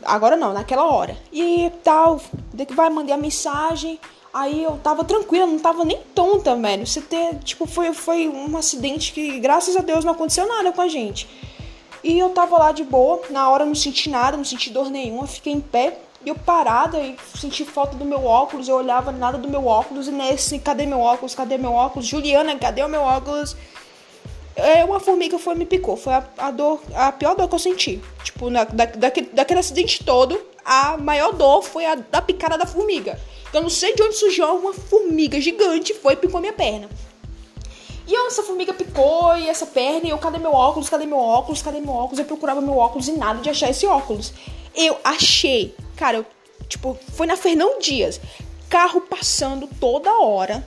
Agora 0.03 0.35
não, 0.35 0.53
naquela 0.53 0.85
hora. 0.85 1.17
E 1.31 1.71
tal, 1.83 2.19
que 2.67 2.73
vai, 2.73 2.89
mandei 2.89 3.13
a 3.13 3.17
mensagem. 3.17 3.99
Aí 4.33 4.63
eu 4.63 4.79
tava 4.83 5.03
tranquila, 5.03 5.45
não 5.45 5.59
tava 5.59 5.83
nem 5.83 5.99
tonta, 6.13 6.55
velho. 6.55 6.85
Você 6.85 7.01
ter, 7.01 7.35
tipo, 7.39 7.65
foi, 7.65 7.93
foi 7.93 8.27
um 8.27 8.55
acidente 8.57 9.13
que, 9.13 9.39
graças 9.39 9.75
a 9.75 9.81
Deus, 9.81 10.03
não 10.05 10.11
aconteceu 10.11 10.47
nada 10.47 10.71
com 10.71 10.81
a 10.81 10.87
gente. 10.87 11.27
E 12.03 12.19
eu 12.19 12.29
tava 12.29 12.57
lá 12.57 12.71
de 12.71 12.83
boa, 12.83 13.21
na 13.29 13.49
hora 13.49 13.65
não 13.65 13.75
senti 13.75 14.09
nada, 14.09 14.37
não 14.37 14.45
senti 14.45 14.69
dor 14.69 14.89
nenhuma, 14.89 15.25
fiquei 15.25 15.53
em 15.53 15.61
pé. 15.61 15.99
E 16.25 16.29
eu 16.29 16.35
parada 16.35 16.99
e 16.99 17.15
senti 17.35 17.63
falta 17.63 17.95
do 17.95 18.03
meu 18.03 18.25
óculos, 18.25 18.67
eu 18.67 18.75
olhava 18.75 19.11
nada 19.11 19.37
do 19.37 19.49
meu 19.49 19.65
óculos 19.65 20.07
e 20.07 20.11
nesse, 20.11 20.59
cadê 20.59 20.85
meu 20.85 20.99
óculos? 20.99 21.33
Cadê 21.33 21.57
meu 21.57 21.73
óculos? 21.73 22.05
Juliana, 22.05 22.55
cadê 22.57 22.83
o 22.83 22.89
meu 22.89 23.01
óculos? 23.01 23.55
É, 24.57 24.83
uma 24.83 24.99
formiga 24.99 25.37
foi 25.37 25.53
me 25.53 25.67
picou, 25.67 25.95
foi 25.95 26.13
a, 26.13 26.27
a 26.39 26.49
dor, 26.49 26.81
a 26.95 27.11
pior 27.11 27.35
dor 27.35 27.47
que 27.47 27.53
eu 27.53 27.59
senti. 27.59 28.01
Tipo, 28.23 28.49
na, 28.49 28.63
da, 28.63 28.85
daquele, 28.85 29.29
daquele 29.31 29.59
acidente 29.59 30.03
todo, 30.03 30.39
a 30.65 30.97
maior 30.97 31.31
dor 31.31 31.61
foi 31.61 31.85
a 31.85 31.93
da 31.93 32.21
picada 32.23 32.57
da 32.57 32.65
formiga. 32.65 33.19
Eu 33.53 33.61
não 33.61 33.69
sei 33.69 33.93
de 33.93 34.01
onde 34.01 34.15
surgiu 34.15 34.47
uma 34.55 34.73
formiga 34.73 35.39
gigante 35.39 35.93
foi 35.93 36.13
e 36.13 36.17
picou 36.17 36.41
minha 36.41 36.53
perna. 36.53 36.89
E 38.07 38.15
essa 38.15 38.41
formiga 38.41 38.73
picou 38.73 39.37
e 39.37 39.47
essa 39.47 39.65
perna, 39.67 40.07
e 40.07 40.09
eu, 40.09 40.17
cadê 40.17 40.39
meu 40.39 40.53
óculos? 40.53 40.89
Cadê 40.89 41.05
meu 41.05 41.19
óculos? 41.19 41.61
Cadê 41.61 41.79
meu 41.79 41.93
óculos? 41.93 42.17
Eu 42.17 42.25
procurava 42.25 42.59
meu 42.59 42.77
óculos 42.77 43.07
e 43.07 43.11
nada 43.11 43.39
de 43.41 43.49
achar 43.49 43.69
esse 43.69 43.85
óculos. 43.85 44.33
Eu 44.73 44.97
achei, 45.03 45.75
cara, 45.95 46.17
eu, 46.17 46.25
tipo, 46.67 46.97
foi 47.13 47.27
na 47.27 47.37
Fernão 47.37 47.77
Dias, 47.79 48.19
carro 48.69 49.01
passando 49.01 49.69
toda 49.79 50.19
hora. 50.19 50.65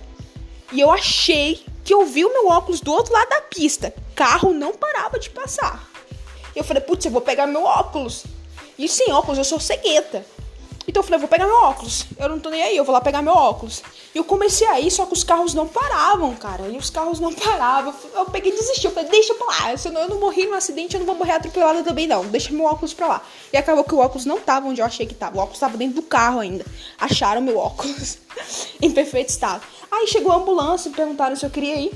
E 0.72 0.80
eu 0.80 0.90
achei 0.90 1.64
que 1.84 1.94
eu 1.94 2.04
vi 2.04 2.24
o 2.24 2.32
meu 2.32 2.48
óculos 2.48 2.80
do 2.80 2.92
outro 2.92 3.12
lado 3.12 3.28
da 3.28 3.40
pista. 3.42 3.94
Carro 4.14 4.52
não 4.52 4.74
parava 4.74 5.18
de 5.18 5.30
passar. 5.30 5.88
Eu 6.54 6.64
falei, 6.64 6.82
putz, 6.82 7.04
eu 7.04 7.10
vou 7.10 7.20
pegar 7.20 7.46
meu 7.46 7.64
óculos. 7.64 8.24
E 8.78 8.88
sem 8.88 9.12
óculos 9.12 9.38
eu 9.38 9.44
sou 9.44 9.60
cegueta. 9.60 10.24
Então 10.90 11.02
eu 11.02 11.04
falei, 11.04 11.20
vou 11.20 11.28
pegar 11.28 11.46
meu 11.46 11.54
óculos. 11.54 12.06
Eu 12.18 12.28
não 12.28 12.40
tô 12.40 12.50
nem 12.50 12.64
aí, 12.64 12.76
eu 12.76 12.82
vou 12.82 12.92
lá 12.92 13.00
pegar 13.00 13.22
meu 13.22 13.32
óculos. 13.32 13.80
E 14.12 14.18
eu 14.18 14.24
comecei 14.24 14.66
a 14.66 14.80
ir, 14.80 14.90
só 14.90 15.06
que 15.06 15.12
os 15.12 15.22
carros 15.22 15.54
não 15.54 15.68
paravam, 15.68 16.34
cara. 16.34 16.66
E 16.66 16.76
os 16.76 16.90
carros 16.90 17.20
não 17.20 17.32
paravam. 17.32 17.94
Eu 18.12 18.24
peguei 18.24 18.50
e 18.50 18.56
desisti. 18.56 18.86
Eu 18.86 18.90
falei, 18.90 19.08
deixa 19.08 19.32
pra 19.34 19.46
lá. 19.46 19.76
Se 19.76 19.86
eu 19.86 19.92
não, 19.92 20.00
eu 20.00 20.08
não 20.08 20.18
morri 20.18 20.46
no 20.46 20.54
acidente, 20.54 20.96
eu 20.96 20.98
não 20.98 21.06
vou 21.06 21.14
morrer 21.14 21.34
atropelada 21.34 21.84
também, 21.84 22.08
não. 22.08 22.26
Deixa 22.26 22.52
meu 22.52 22.64
óculos 22.64 22.92
pra 22.92 23.06
lá. 23.06 23.22
E 23.52 23.56
acabou 23.56 23.84
que 23.84 23.94
o 23.94 23.98
óculos 23.98 24.26
não 24.26 24.40
tava 24.40 24.66
onde 24.66 24.80
eu 24.80 24.84
achei 24.84 25.06
que 25.06 25.14
tava. 25.14 25.36
O 25.36 25.40
óculos 25.40 25.60
tava 25.60 25.76
dentro 25.76 25.94
do 25.94 26.02
carro 26.02 26.40
ainda. 26.40 26.66
Acharam 26.98 27.40
meu 27.40 27.56
óculos 27.56 28.18
em 28.82 28.90
perfeito 28.90 29.28
estado. 29.28 29.62
Aí 29.92 30.08
chegou 30.08 30.32
a 30.32 30.36
ambulância 30.38 30.88
e 30.88 30.92
perguntaram 30.92 31.36
se 31.36 31.46
eu 31.46 31.50
queria 31.50 31.76
ir. 31.76 31.92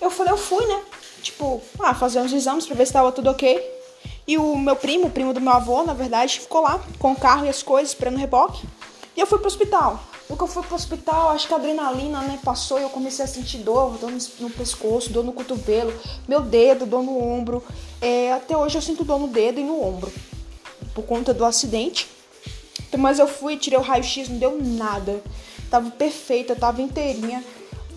Eu 0.00 0.10
falei, 0.10 0.32
eu 0.32 0.36
fui, 0.36 0.66
né? 0.66 0.82
Tipo, 1.22 1.62
ah, 1.78 1.94
fazer 1.94 2.20
uns 2.20 2.32
exames 2.32 2.66
pra 2.66 2.74
ver 2.74 2.86
se 2.86 2.92
tava 2.92 3.12
tudo 3.12 3.30
ok. 3.30 3.75
E 4.26 4.36
o 4.36 4.58
meu 4.58 4.74
primo, 4.74 5.06
o 5.06 5.10
primo 5.10 5.32
do 5.32 5.40
meu 5.40 5.52
avô, 5.52 5.84
na 5.84 5.94
verdade, 5.94 6.40
ficou 6.40 6.62
lá 6.62 6.82
com 6.98 7.12
o 7.12 7.16
carro 7.16 7.46
e 7.46 7.48
as 7.48 7.62
coisas, 7.62 7.90
esperando 7.90 8.16
o 8.16 8.18
reboque. 8.18 8.66
E 9.16 9.20
eu 9.20 9.26
fui 9.26 9.38
pro 9.38 9.46
hospital. 9.46 10.02
No 10.28 10.36
que 10.36 10.42
eu 10.42 10.48
fui 10.48 10.64
pro 10.64 10.74
hospital, 10.74 11.30
acho 11.30 11.46
que 11.46 11.54
a 11.54 11.56
adrenalina, 11.56 12.20
né, 12.22 12.40
passou 12.44 12.80
e 12.80 12.82
eu 12.82 12.90
comecei 12.90 13.24
a 13.24 13.28
sentir 13.28 13.58
dor, 13.58 13.96
dor 13.98 14.10
no, 14.40 14.50
pescoço, 14.50 15.10
dor 15.10 15.22
no 15.22 15.32
cotovelo, 15.32 15.94
meu 16.26 16.40
dedo, 16.40 16.84
dor 16.84 17.04
no 17.04 17.16
ombro. 17.16 17.62
É, 18.00 18.32
até 18.32 18.56
hoje 18.56 18.76
eu 18.76 18.82
sinto 18.82 19.04
dor 19.04 19.20
no 19.20 19.28
dedo 19.28 19.60
e 19.60 19.64
no 19.64 19.80
ombro, 19.80 20.12
por 20.92 21.04
conta 21.04 21.32
do 21.32 21.44
acidente. 21.44 22.08
Mas 22.98 23.20
eu 23.20 23.28
fui, 23.28 23.56
tirei 23.56 23.78
o 23.78 23.82
raio-x, 23.82 24.28
não 24.28 24.38
deu 24.38 24.58
nada. 24.60 25.22
Tava 25.70 25.90
perfeita, 25.90 26.56
tava 26.56 26.82
inteirinha. 26.82 27.44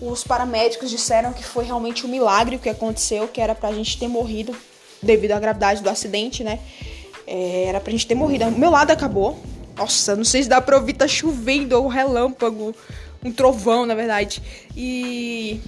Os 0.00 0.22
paramédicos 0.22 0.90
disseram 0.90 1.32
que 1.32 1.42
foi 1.42 1.64
realmente 1.64 2.06
um 2.06 2.08
milagre 2.08 2.56
o 2.56 2.58
que 2.60 2.68
aconteceu, 2.68 3.26
que 3.26 3.40
era 3.40 3.54
pra 3.54 3.72
gente 3.72 3.98
ter 3.98 4.08
morrido 4.08 4.54
devido 5.02 5.32
à 5.32 5.40
gravidade 5.40 5.82
do 5.82 5.88
acidente, 5.88 6.44
né? 6.44 6.58
É, 7.26 7.64
era 7.64 7.80
pra 7.80 7.90
gente 7.90 8.06
ter 8.06 8.14
morrido. 8.14 8.46
O 8.46 8.58
meu 8.58 8.70
lado 8.70 8.90
acabou. 8.90 9.38
Nossa, 9.76 10.16
não 10.16 10.24
sei 10.24 10.42
se 10.42 10.48
dá 10.48 10.60
pra 10.60 10.76
ouvir, 10.76 10.94
tá 10.94 11.08
chovendo, 11.08 11.76
ou 11.76 11.86
um 11.86 11.88
relâmpago, 11.88 12.74
um 13.24 13.32
trovão, 13.32 13.86
na 13.86 13.94
verdade. 13.94 14.42
E. 14.76 15.60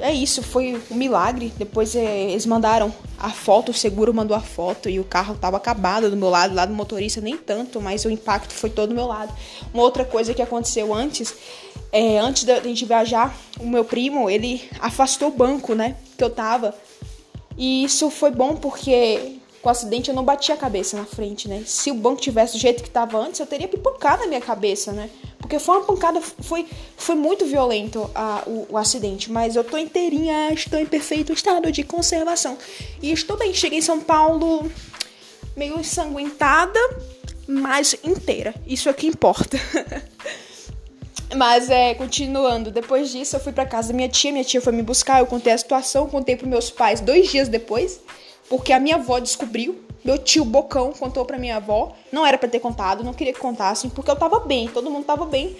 É 0.00 0.12
isso, 0.12 0.42
foi 0.42 0.80
um 0.90 0.94
milagre. 0.94 1.52
Depois 1.58 1.96
é, 1.96 2.30
eles 2.30 2.46
mandaram 2.46 2.94
a 3.18 3.30
foto, 3.30 3.72
o 3.72 3.74
seguro 3.74 4.14
mandou 4.14 4.36
a 4.36 4.40
foto 4.40 4.88
e 4.88 5.00
o 5.00 5.04
carro 5.04 5.34
tava 5.34 5.56
acabado 5.56 6.08
do 6.08 6.16
meu 6.16 6.30
lado, 6.30 6.54
lá 6.54 6.64
do 6.64 6.72
motorista 6.72 7.20
nem 7.20 7.36
tanto, 7.36 7.80
mas 7.80 8.04
o 8.04 8.10
impacto 8.10 8.54
foi 8.54 8.70
todo 8.70 8.90
do 8.90 8.94
meu 8.94 9.06
lado. 9.06 9.34
Uma 9.74 9.82
outra 9.82 10.04
coisa 10.04 10.32
que 10.32 10.40
aconteceu 10.40 10.94
antes, 10.94 11.34
é, 11.90 12.18
antes 12.18 12.44
da 12.44 12.60
gente 12.60 12.84
viajar, 12.84 13.36
o 13.58 13.66
meu 13.66 13.84
primo, 13.84 14.30
ele 14.30 14.62
afastou 14.78 15.28
o 15.28 15.32
banco, 15.32 15.74
né, 15.74 15.96
que 16.16 16.22
eu 16.22 16.30
tava 16.30 16.72
e 17.58 17.82
isso 17.82 18.08
foi 18.08 18.30
bom 18.30 18.54
porque 18.54 19.38
com 19.60 19.68
o 19.68 19.72
acidente 19.72 20.08
eu 20.08 20.14
não 20.14 20.24
bati 20.24 20.52
a 20.52 20.56
cabeça 20.56 20.96
na 20.96 21.04
frente, 21.04 21.48
né? 21.48 21.64
Se 21.66 21.90
o 21.90 21.94
banco 21.94 22.20
tivesse 22.20 22.52
do 22.52 22.60
jeito 22.60 22.80
que 22.82 22.88
estava 22.88 23.18
antes, 23.18 23.40
eu 23.40 23.46
teria 23.46 23.66
pipocado 23.66 24.22
na 24.22 24.28
minha 24.28 24.40
cabeça, 24.40 24.92
né? 24.92 25.10
Porque 25.38 25.58
foi 25.58 25.76
uma 25.76 25.84
pancada, 25.84 26.20
foi, 26.20 26.66
foi 26.96 27.16
muito 27.16 27.44
violento 27.44 28.08
a, 28.14 28.44
o, 28.46 28.66
o, 28.70 28.76
acidente, 28.76 29.30
mas 29.32 29.56
eu 29.56 29.64
tô 29.64 29.76
inteirinha, 29.76 30.52
estou 30.52 30.78
em 30.78 30.86
perfeito 30.86 31.32
estado 31.32 31.72
de 31.72 31.82
conservação. 31.82 32.56
E 33.02 33.10
estou 33.10 33.36
bem, 33.36 33.52
cheguei 33.52 33.80
em 33.80 33.82
São 33.82 34.00
Paulo 34.00 34.70
meio 35.56 35.80
ensanguentada, 35.80 36.78
mas 37.46 37.96
inteira. 38.04 38.54
Isso 38.66 38.88
é 38.88 38.92
que 38.92 39.08
importa. 39.08 39.58
Mas 41.36 41.68
é, 41.68 41.94
continuando, 41.94 42.70
depois 42.70 43.10
disso 43.10 43.36
eu 43.36 43.40
fui 43.40 43.52
para 43.52 43.66
casa 43.66 43.88
da 43.88 43.94
minha 43.94 44.08
tia, 44.08 44.32
minha 44.32 44.44
tia 44.44 44.60
foi 44.60 44.72
me 44.72 44.82
buscar, 44.82 45.20
eu 45.20 45.26
contei 45.26 45.52
a 45.52 45.58
situação, 45.58 46.08
contei 46.08 46.36
para 46.36 46.46
meus 46.46 46.70
pais 46.70 47.00
dois 47.00 47.30
dias 47.30 47.48
depois, 47.48 48.00
porque 48.48 48.72
a 48.72 48.80
minha 48.80 48.96
avó 48.96 49.18
descobriu, 49.18 49.78
meu 50.02 50.16
tio 50.16 50.44
Bocão 50.44 50.92
contou 50.92 51.24
para 51.26 51.36
minha 51.38 51.56
avó, 51.56 51.94
não 52.10 52.24
era 52.24 52.38
para 52.38 52.48
ter 52.48 52.60
contado, 52.60 53.04
não 53.04 53.12
queria 53.12 53.34
que 53.34 53.40
contassem, 53.40 53.90
porque 53.90 54.10
eu 54.10 54.16
tava 54.16 54.40
bem, 54.40 54.68
todo 54.68 54.90
mundo 54.90 55.04
tava 55.04 55.26
bem. 55.26 55.54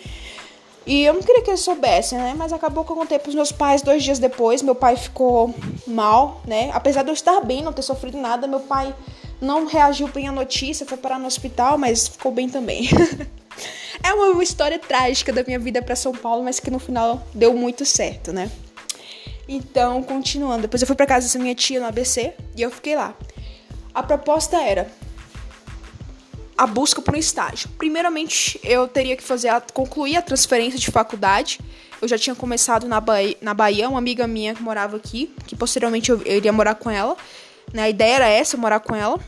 E 0.86 1.04
eu 1.04 1.12
não 1.12 1.22
queria 1.22 1.42
que 1.42 1.50
eles 1.50 1.60
soubessem, 1.60 2.16
né? 2.16 2.34
Mas 2.34 2.50
acabou 2.50 2.82
que 2.82 2.90
eu 2.90 2.96
contei 2.96 3.18
pros 3.18 3.34
meus 3.34 3.52
pais 3.52 3.82
dois 3.82 4.02
dias 4.02 4.18
depois. 4.18 4.62
Meu 4.62 4.74
pai 4.74 4.96
ficou 4.96 5.54
mal, 5.86 6.40
né? 6.46 6.70
Apesar 6.72 7.02
de 7.02 7.10
eu 7.10 7.12
estar 7.12 7.42
bem, 7.42 7.60
não 7.60 7.74
ter 7.74 7.82
sofrido 7.82 8.16
nada, 8.16 8.46
meu 8.46 8.60
pai 8.60 8.94
não 9.38 9.66
reagiu 9.66 10.08
bem 10.08 10.28
à 10.28 10.32
notícia, 10.32 10.86
foi 10.86 10.96
parar 10.96 11.18
no 11.18 11.26
hospital, 11.26 11.76
mas 11.76 12.08
ficou 12.08 12.32
bem 12.32 12.48
também. 12.48 12.88
É 14.02 14.12
uma 14.12 14.42
história 14.42 14.78
trágica 14.78 15.32
da 15.32 15.42
minha 15.42 15.58
vida 15.58 15.82
para 15.82 15.96
São 15.96 16.12
Paulo, 16.12 16.44
mas 16.44 16.60
que 16.60 16.70
no 16.70 16.78
final 16.78 17.26
deu 17.34 17.54
muito 17.54 17.84
certo, 17.84 18.32
né? 18.32 18.50
Então, 19.48 20.02
continuando. 20.02 20.62
Depois 20.62 20.82
eu 20.82 20.86
fui 20.86 20.94
para 20.94 21.06
casa 21.06 21.26
dessa 21.26 21.38
minha 21.38 21.54
tia 21.54 21.80
no 21.80 21.86
ABC 21.86 22.34
e 22.56 22.62
eu 22.62 22.70
fiquei 22.70 22.94
lá. 22.94 23.14
A 23.94 24.02
proposta 24.02 24.60
era 24.60 24.90
a 26.56 26.66
busca 26.66 27.00
por 27.00 27.14
um 27.14 27.18
estágio. 27.18 27.68
Primeiramente, 27.78 28.60
eu 28.62 28.86
teria 28.86 29.16
que 29.16 29.22
fazer 29.22 29.48
a, 29.48 29.60
concluir 29.60 30.16
a 30.16 30.22
transferência 30.22 30.78
de 30.78 30.90
faculdade. 30.90 31.60
Eu 32.00 32.06
já 32.06 32.18
tinha 32.18 32.34
começado 32.34 32.86
na 32.86 33.00
Bahia, 33.00 33.36
na 33.40 33.54
Bahia, 33.54 33.88
uma 33.88 33.98
amiga 33.98 34.26
minha 34.26 34.54
que 34.54 34.62
morava 34.62 34.96
aqui, 34.96 35.32
que 35.46 35.56
posteriormente 35.56 36.10
eu, 36.10 36.20
eu 36.22 36.36
iria 36.36 36.52
morar 36.52 36.74
com 36.74 36.90
ela. 36.90 37.16
Né? 37.72 37.82
A 37.84 37.88
ideia 37.88 38.16
era 38.16 38.28
essa, 38.28 38.56
morar 38.56 38.80
com 38.80 38.94
ela 38.94 39.18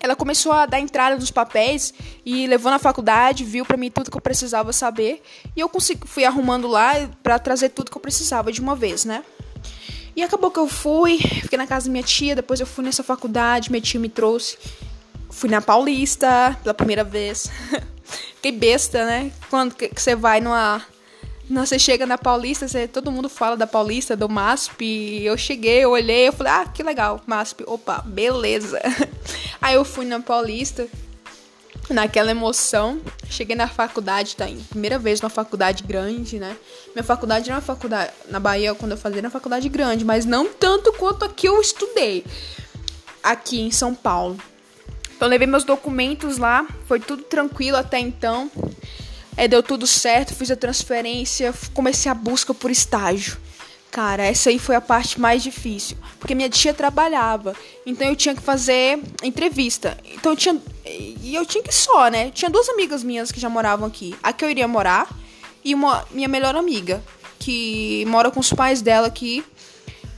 ela 0.00 0.16
começou 0.16 0.52
a 0.52 0.66
dar 0.66 0.80
entrada 0.80 1.16
nos 1.16 1.30
papéis 1.30 1.92
e 2.24 2.46
levou 2.46 2.70
na 2.70 2.78
faculdade, 2.78 3.44
viu 3.44 3.64
para 3.64 3.76
mim 3.76 3.90
tudo 3.90 4.10
que 4.10 4.16
eu 4.16 4.20
precisava 4.20 4.72
saber 4.72 5.22
e 5.54 5.60
eu 5.60 5.68
consegui, 5.68 6.06
fui 6.06 6.24
arrumando 6.24 6.66
lá 6.66 6.92
para 7.22 7.38
trazer 7.38 7.70
tudo 7.70 7.90
que 7.90 7.96
eu 7.96 8.02
precisava 8.02 8.52
de 8.52 8.60
uma 8.60 8.74
vez, 8.76 9.04
né? 9.04 9.24
E 10.16 10.22
acabou 10.22 10.50
que 10.50 10.58
eu 10.58 10.66
fui, 10.66 11.18
fiquei 11.18 11.58
na 11.58 11.66
casa 11.66 11.86
da 11.86 11.92
minha 11.92 12.02
tia, 12.02 12.34
depois 12.34 12.58
eu 12.58 12.66
fui 12.66 12.82
nessa 12.82 13.02
faculdade, 13.02 13.70
minha 13.70 13.82
tia 13.82 14.00
me 14.00 14.08
trouxe. 14.08 14.56
Fui 15.28 15.50
na 15.50 15.60
Paulista 15.60 16.58
pela 16.62 16.72
primeira 16.72 17.04
vez. 17.04 17.50
Fiquei 18.36 18.52
besta, 18.52 19.04
né? 19.04 19.30
Quando 19.50 19.74
que 19.74 19.90
você 19.94 20.16
vai 20.16 20.40
numa. 20.40 20.82
Você 21.48 21.78
chega 21.78 22.04
na 22.06 22.18
Paulista, 22.18 22.66
você, 22.66 22.88
todo 22.88 23.12
mundo 23.12 23.28
fala 23.28 23.56
da 23.56 23.66
Paulista, 23.68 24.16
do 24.16 24.28
MASP. 24.28 25.22
Eu 25.22 25.38
cheguei, 25.38 25.84
eu 25.84 25.90
olhei, 25.90 26.28
eu 26.28 26.32
falei, 26.32 26.52
ah, 26.52 26.66
que 26.66 26.82
legal, 26.82 27.20
MASP. 27.24 27.62
Opa, 27.66 28.02
beleza. 28.04 28.80
Aí 29.62 29.76
eu 29.76 29.84
fui 29.84 30.04
na 30.04 30.18
Paulista, 30.18 30.88
naquela 31.88 32.32
emoção. 32.32 33.00
Cheguei 33.30 33.54
na 33.54 33.68
faculdade, 33.68 34.34
tá? 34.34 34.46
Primeira 34.70 34.98
vez 34.98 35.20
numa 35.20 35.30
faculdade 35.30 35.84
grande, 35.84 36.38
né? 36.40 36.56
Minha 36.92 37.04
faculdade 37.04 37.48
era 37.48 37.54
uma 37.54 37.62
faculdade. 37.62 38.12
Na 38.28 38.40
Bahia, 38.40 38.74
quando 38.74 38.92
eu 38.92 38.98
fazia, 38.98 39.18
era 39.20 39.28
uma 39.28 39.32
faculdade 39.32 39.68
grande, 39.68 40.04
mas 40.04 40.24
não 40.24 40.48
tanto 40.48 40.92
quanto 40.94 41.24
aqui 41.24 41.46
eu 41.46 41.60
estudei. 41.60 42.24
Aqui 43.22 43.60
em 43.60 43.70
São 43.70 43.94
Paulo. 43.94 44.36
Então, 45.16 45.28
levei 45.28 45.46
meus 45.46 45.64
documentos 45.64 46.38
lá, 46.38 46.66
foi 46.86 47.00
tudo 47.00 47.22
tranquilo 47.22 47.76
até 47.76 47.98
então. 47.98 48.50
É, 49.36 49.46
deu 49.46 49.62
tudo 49.62 49.86
certo, 49.86 50.34
fiz 50.34 50.50
a 50.50 50.56
transferência, 50.56 51.52
comecei 51.74 52.10
a 52.10 52.14
busca 52.14 52.54
por 52.54 52.70
estágio. 52.70 53.36
Cara, 53.90 54.24
essa 54.24 54.50
aí 54.50 54.58
foi 54.58 54.74
a 54.76 54.80
parte 54.80 55.20
mais 55.20 55.42
difícil, 55.42 55.96
porque 56.18 56.34
minha 56.34 56.50
tia 56.50 56.74
trabalhava, 56.74 57.54
então 57.86 58.06
eu 58.06 58.16
tinha 58.16 58.34
que 58.34 58.42
fazer 58.42 59.00
entrevista. 59.22 59.96
Então 60.12 60.32
eu 60.32 60.36
tinha 60.36 60.60
e 60.84 61.34
eu 61.34 61.46
tinha 61.46 61.62
que 61.62 61.74
só, 61.74 62.08
né? 62.08 62.30
Tinha 62.30 62.50
duas 62.50 62.68
amigas 62.68 63.02
minhas 63.02 63.32
que 63.32 63.40
já 63.40 63.48
moravam 63.48 63.86
aqui. 63.86 64.14
A 64.22 64.32
que 64.32 64.44
eu 64.44 64.50
iria 64.50 64.68
morar 64.68 65.08
e 65.64 65.74
uma 65.74 66.04
minha 66.10 66.28
melhor 66.28 66.54
amiga, 66.56 67.02
que 67.38 68.04
mora 68.06 68.30
com 68.30 68.40
os 68.40 68.52
pais 68.52 68.82
dela 68.82 69.06
aqui 69.06 69.44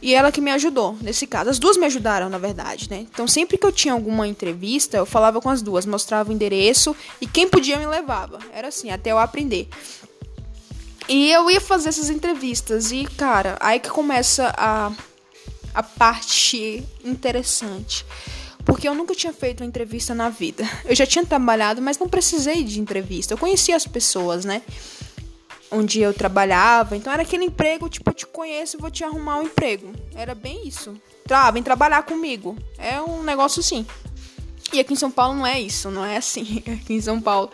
e 0.00 0.14
ela 0.14 0.30
que 0.30 0.40
me 0.40 0.50
ajudou 0.50 0.96
nesse 1.00 1.26
caso. 1.26 1.50
As 1.50 1.58
duas 1.58 1.76
me 1.76 1.86
ajudaram, 1.86 2.28
na 2.28 2.38
verdade, 2.38 2.88
né? 2.90 3.06
Então, 3.12 3.26
sempre 3.26 3.58
que 3.58 3.66
eu 3.66 3.72
tinha 3.72 3.92
alguma 3.92 4.26
entrevista, 4.26 4.96
eu 4.96 5.06
falava 5.06 5.40
com 5.40 5.48
as 5.50 5.62
duas, 5.62 5.84
mostrava 5.86 6.30
o 6.30 6.32
endereço 6.32 6.94
e 7.20 7.26
quem 7.26 7.48
podia 7.48 7.76
me 7.78 7.86
levava. 7.86 8.38
Era 8.52 8.68
assim, 8.68 8.90
até 8.90 9.10
eu 9.10 9.18
aprender. 9.18 9.68
E 11.08 11.30
eu 11.30 11.50
ia 11.50 11.60
fazer 11.60 11.88
essas 11.88 12.10
entrevistas 12.10 12.92
e, 12.92 13.04
cara, 13.16 13.56
aí 13.60 13.80
que 13.80 13.88
começa 13.88 14.54
a, 14.56 14.92
a 15.74 15.82
parte 15.82 16.84
interessante. 17.02 18.04
Porque 18.64 18.86
eu 18.86 18.94
nunca 18.94 19.14
tinha 19.14 19.32
feito 19.32 19.62
uma 19.62 19.66
entrevista 19.66 20.14
na 20.14 20.28
vida. 20.28 20.62
Eu 20.84 20.94
já 20.94 21.06
tinha 21.06 21.24
trabalhado, 21.24 21.80
mas 21.80 21.98
não 21.98 22.06
precisei 22.06 22.62
de 22.62 22.78
entrevista. 22.78 23.32
Eu 23.32 23.38
conhecia 23.38 23.74
as 23.74 23.86
pessoas, 23.86 24.44
né? 24.44 24.60
Onde 25.70 26.00
eu 26.00 26.12
trabalhava. 26.12 26.96
Então 26.96 27.12
era 27.12 27.22
aquele 27.22 27.44
emprego, 27.44 27.88
tipo, 27.88 28.10
eu 28.10 28.14
te 28.14 28.26
conheço 28.26 28.78
vou 28.78 28.90
te 28.90 29.04
arrumar 29.04 29.38
um 29.38 29.44
emprego. 29.44 29.92
Era 30.14 30.34
bem 30.34 30.66
isso. 30.66 30.94
Tra, 31.26 31.50
vem 31.50 31.62
trabalhar 31.62 32.02
comigo. 32.02 32.56
É 32.78 33.00
um 33.00 33.22
negócio 33.22 33.60
assim. 33.60 33.86
E 34.72 34.80
aqui 34.80 34.92
em 34.92 34.96
São 34.96 35.10
Paulo 35.10 35.36
não 35.36 35.46
é 35.46 35.60
isso, 35.60 35.90
não 35.90 36.04
é 36.04 36.16
assim. 36.16 36.62
Aqui 36.82 36.92
em 36.92 37.00
São 37.00 37.20
Paulo. 37.20 37.50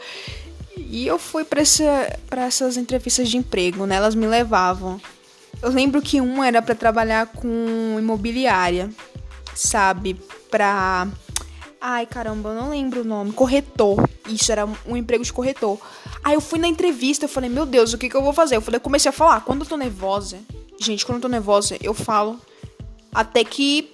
E 0.77 1.07
eu 1.07 1.19
fui 1.19 1.45
para 1.45 1.61
essa, 1.61 2.19
essas 2.31 2.77
entrevistas 2.77 3.29
de 3.29 3.37
emprego, 3.37 3.87
né? 3.87 3.95
Elas 3.95 4.15
me 4.15 4.27
levavam. 4.27 5.01
Eu 5.63 5.71
lembro 5.71 6.03
que 6.03 6.21
uma 6.21 6.47
era 6.47 6.61
para 6.61 6.75
trabalhar 6.75 7.27
com 7.27 7.97
imobiliária, 7.99 8.91
sabe? 9.55 10.15
Pra. 10.51 11.07
Ai, 11.87 12.07
caramba, 12.07 12.49
eu 12.49 12.55
não 12.55 12.71
lembro 12.71 13.03
o 13.03 13.05
nome. 13.05 13.31
Corretor. 13.33 14.09
Isso 14.27 14.51
era 14.51 14.67
um 14.87 14.97
emprego 14.97 15.23
de 15.23 15.31
corretor. 15.31 15.79
Aí 16.25 16.33
eu 16.33 16.41
fui 16.41 16.59
na 16.59 16.67
entrevista, 16.67 17.27
eu 17.27 17.29
falei, 17.29 17.51
meu 17.51 17.67
Deus, 17.67 17.93
o 17.93 17.99
que, 17.99 18.09
que 18.09 18.17
eu 18.17 18.23
vou 18.23 18.33
fazer? 18.33 18.57
Eu 18.57 18.63
falei, 18.63 18.81
comecei 18.81 19.11
a 19.11 19.13
falar. 19.13 19.43
Quando 19.43 19.61
eu 19.61 19.67
tô 19.67 19.77
nervosa, 19.77 20.39
gente, 20.81 21.05
quando 21.05 21.17
eu 21.17 21.21
tô 21.21 21.29
nervosa, 21.29 21.77
eu 21.83 21.93
falo 21.93 22.41
até 23.13 23.45
que 23.45 23.93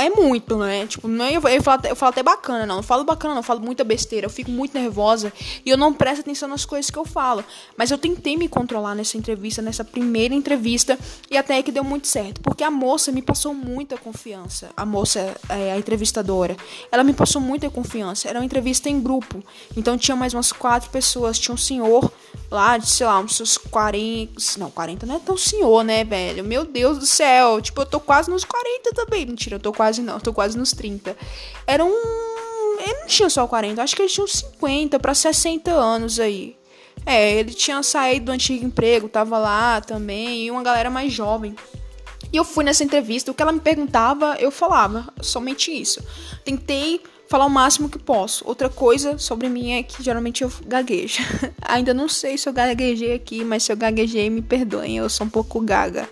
é 0.00 0.10
muito, 0.10 0.56
né? 0.56 0.86
Tipo, 0.86 1.08
não 1.08 1.24
é, 1.24 1.34
eu, 1.34 1.62
falo, 1.62 1.82
eu 1.86 1.96
falo 1.96 2.10
até 2.10 2.22
bacana, 2.22 2.66
não. 2.66 2.78
Eu 2.78 2.82
falo 2.82 3.04
bacana, 3.04 3.34
não. 3.34 3.40
Eu 3.40 3.44
falo 3.44 3.60
muita 3.60 3.84
besteira. 3.84 4.26
Eu 4.26 4.30
fico 4.30 4.50
muito 4.50 4.74
nervosa 4.74 5.32
e 5.64 5.70
eu 5.70 5.76
não 5.76 5.92
presto 5.92 6.20
atenção 6.20 6.48
nas 6.48 6.64
coisas 6.64 6.90
que 6.90 6.98
eu 6.98 7.04
falo. 7.04 7.44
Mas 7.76 7.90
eu 7.90 7.98
tentei 7.98 8.36
me 8.36 8.48
controlar 8.48 8.94
nessa 8.94 9.16
entrevista, 9.16 9.62
nessa 9.62 9.84
primeira 9.84 10.34
entrevista, 10.34 10.98
e 11.30 11.36
até 11.36 11.62
que 11.62 11.72
deu 11.72 11.84
muito 11.84 12.06
certo. 12.06 12.40
Porque 12.40 12.64
a 12.64 12.70
moça 12.70 13.12
me 13.12 13.22
passou 13.22 13.54
muita 13.54 13.96
confiança. 13.96 14.70
A 14.76 14.84
moça, 14.84 15.34
é, 15.48 15.72
a 15.72 15.78
entrevistadora, 15.78 16.56
ela 16.90 17.04
me 17.04 17.12
passou 17.12 17.40
muita 17.40 17.68
confiança. 17.70 18.28
Era 18.28 18.38
uma 18.38 18.44
entrevista 18.44 18.88
em 18.88 19.00
grupo. 19.00 19.42
Então 19.76 19.96
tinha 19.98 20.16
mais 20.16 20.34
umas 20.34 20.52
quatro 20.52 20.90
pessoas. 20.90 21.38
Tinha 21.38 21.54
um 21.54 21.58
senhor 21.58 22.10
lá 22.50 22.78
de, 22.78 22.88
sei 22.88 23.06
lá, 23.06 23.18
uns 23.18 23.36
seus 23.36 23.58
40. 23.58 24.32
Não, 24.58 24.70
40 24.70 25.06
não 25.06 25.16
é 25.16 25.18
tão 25.18 25.36
senhor, 25.36 25.84
né, 25.84 26.04
velho? 26.04 26.44
Meu 26.44 26.64
Deus 26.64 26.98
do 26.98 27.06
céu. 27.06 27.60
Tipo, 27.60 27.82
eu 27.82 27.86
tô 27.86 28.00
quase 28.00 28.30
nos 28.30 28.44
40 28.44 28.90
também. 28.94 29.26
Mentira, 29.26 29.56
eu 29.56 29.60
tô 29.60 29.72
quase 29.72 30.02
não. 30.02 30.14
Eu 30.14 30.20
tô 30.20 30.32
quase 30.32 30.56
nos 30.56 30.72
30. 30.72 31.16
Era 31.66 31.84
um. 31.84 31.92
Ele 32.78 33.00
não 33.00 33.06
tinha 33.06 33.30
só 33.30 33.46
40, 33.46 33.82
acho 33.82 33.96
que 33.96 34.02
ele 34.02 34.08
tinha 34.08 34.24
uns 34.24 34.32
50 34.32 34.98
para 34.98 35.14
60 35.14 35.70
anos 35.70 36.20
aí. 36.20 36.56
É, 37.04 37.38
ele 37.38 37.54
tinha 37.54 37.82
saído 37.82 38.26
do 38.26 38.32
antigo 38.32 38.64
emprego, 38.64 39.08
tava 39.08 39.38
lá 39.38 39.80
também, 39.80 40.44
e 40.44 40.50
uma 40.50 40.62
galera 40.62 40.90
mais 40.90 41.12
jovem. 41.12 41.54
E 42.32 42.36
eu 42.36 42.44
fui 42.44 42.64
nessa 42.64 42.84
entrevista, 42.84 43.30
o 43.30 43.34
que 43.34 43.42
ela 43.42 43.52
me 43.52 43.60
perguntava, 43.60 44.36
eu 44.38 44.50
falava, 44.50 45.08
somente 45.22 45.70
isso. 45.70 46.02
Tentei 46.44 47.00
falar 47.28 47.46
o 47.46 47.50
máximo 47.50 47.88
que 47.88 47.98
posso. 47.98 48.46
Outra 48.46 48.68
coisa 48.68 49.18
sobre 49.18 49.48
mim 49.48 49.72
é 49.72 49.82
que 49.82 50.02
geralmente 50.02 50.42
eu 50.42 50.52
gaguejo. 50.66 51.22
Ainda 51.62 51.92
não 51.92 52.08
sei 52.08 52.38
se 52.38 52.48
eu 52.48 52.52
gaguejei 52.52 53.14
aqui, 53.14 53.44
mas 53.44 53.62
se 53.62 53.72
eu 53.72 53.76
gaguejei, 53.76 54.30
me 54.30 54.42
perdoem, 54.42 54.98
eu 54.98 55.08
sou 55.08 55.26
um 55.26 55.30
pouco 55.30 55.60
gaga. 55.60 56.08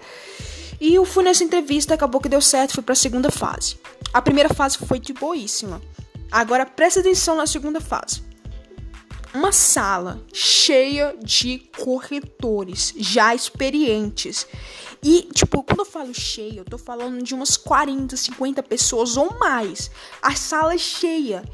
E 0.81 0.95
eu 0.95 1.05
fui 1.05 1.25
nessa 1.25 1.45
entrevista, 1.45 1.95
acabou 1.95 2.21
que 2.21 2.29
deu 2.29 2.41
certo, 2.41 2.75
fui 2.75 2.83
para 2.83 2.93
a 2.93 2.97
segunda 2.97 3.31
fase. 3.31 3.77
A 4.13 4.21
primeira 4.21 4.53
fase 4.53 4.79
foi 4.79 4.99
de 4.99 5.13
boíssima. 5.13 5.81
Agora 6.31 6.67
presta 6.67 7.01
atenção 7.01 7.37
na 7.37 7.47
segunda 7.47 7.81
fase. 7.81 8.23
Uma 9.33 9.51
sala 9.51 10.21
cheia 10.33 11.15
de 11.23 11.59
corretores 11.79 12.95
já 12.97 13.35
experientes. 13.35 14.47
E, 15.05 15.29
tipo, 15.35 15.63
quando 15.63 15.81
eu 15.81 15.85
falo 15.85 16.15
cheia, 16.15 16.61
eu 16.61 16.65
tô 16.65 16.79
falando 16.79 17.23
de 17.23 17.35
umas 17.35 17.59
40, 17.59 18.17
50 18.17 18.63
pessoas 18.63 19.19
ou 19.19 19.39
mais. 19.39 19.91
A 20.23 20.35
sala 20.35 20.73
é 20.73 20.79
cheia. 20.79 21.45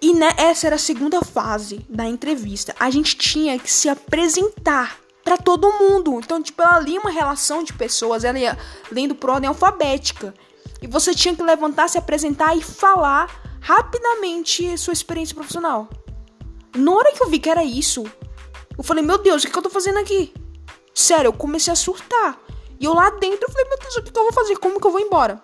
E 0.00 0.12
né, 0.12 0.30
essa 0.36 0.66
era 0.66 0.74
a 0.74 0.78
segunda 0.78 1.22
fase 1.22 1.86
da 1.88 2.04
entrevista. 2.04 2.74
A 2.80 2.90
gente 2.90 3.16
tinha 3.16 3.56
que 3.60 3.70
se 3.70 3.88
apresentar 3.88 4.98
para 5.22 5.38
todo 5.38 5.72
mundo. 5.74 6.18
Então, 6.18 6.42
tipo, 6.42 6.60
ela 6.60 6.80
lia 6.80 6.98
uma 6.98 7.12
relação 7.12 7.62
de 7.62 7.72
pessoas, 7.72 8.24
ela 8.24 8.36
ia 8.36 8.58
lendo 8.90 9.14
por 9.14 9.30
ordem 9.30 9.46
alfabética. 9.46 10.34
E 10.82 10.88
você 10.88 11.14
tinha 11.14 11.36
que 11.36 11.42
levantar, 11.44 11.88
se 11.88 11.96
apresentar 11.96 12.56
e 12.56 12.60
falar 12.60 13.58
rapidamente 13.60 14.76
sua 14.76 14.92
experiência 14.92 15.36
profissional. 15.36 15.88
Na 16.74 16.90
hora 16.90 17.12
que 17.12 17.22
eu 17.22 17.28
vi 17.28 17.38
que 17.38 17.48
era 17.48 17.62
isso, 17.62 18.04
eu 18.76 18.82
falei, 18.82 19.04
meu 19.04 19.18
Deus, 19.18 19.44
o 19.44 19.48
que, 19.48 19.56
eu 19.56 19.62
tô 19.62 19.70
fazendo 19.70 20.00
aqui? 20.00 20.34
Sério, 20.94 21.28
eu 21.28 21.32
comecei 21.32 21.72
a 21.72 21.76
surtar. 21.76 22.38
E 22.78 22.84
eu 22.84 22.94
lá 22.94 23.10
dentro, 23.10 23.46
eu 23.46 23.52
falei, 23.52 23.68
meu 23.68 23.78
Deus, 23.78 23.96
o 23.96 24.02
que, 24.02 24.18
eu 24.18 24.22
vou 24.24 24.32
fazer? 24.32 24.56
Como 24.56 24.80
que 24.80 24.86
eu 24.86 24.90
vou 24.90 25.00
embora? 25.00 25.40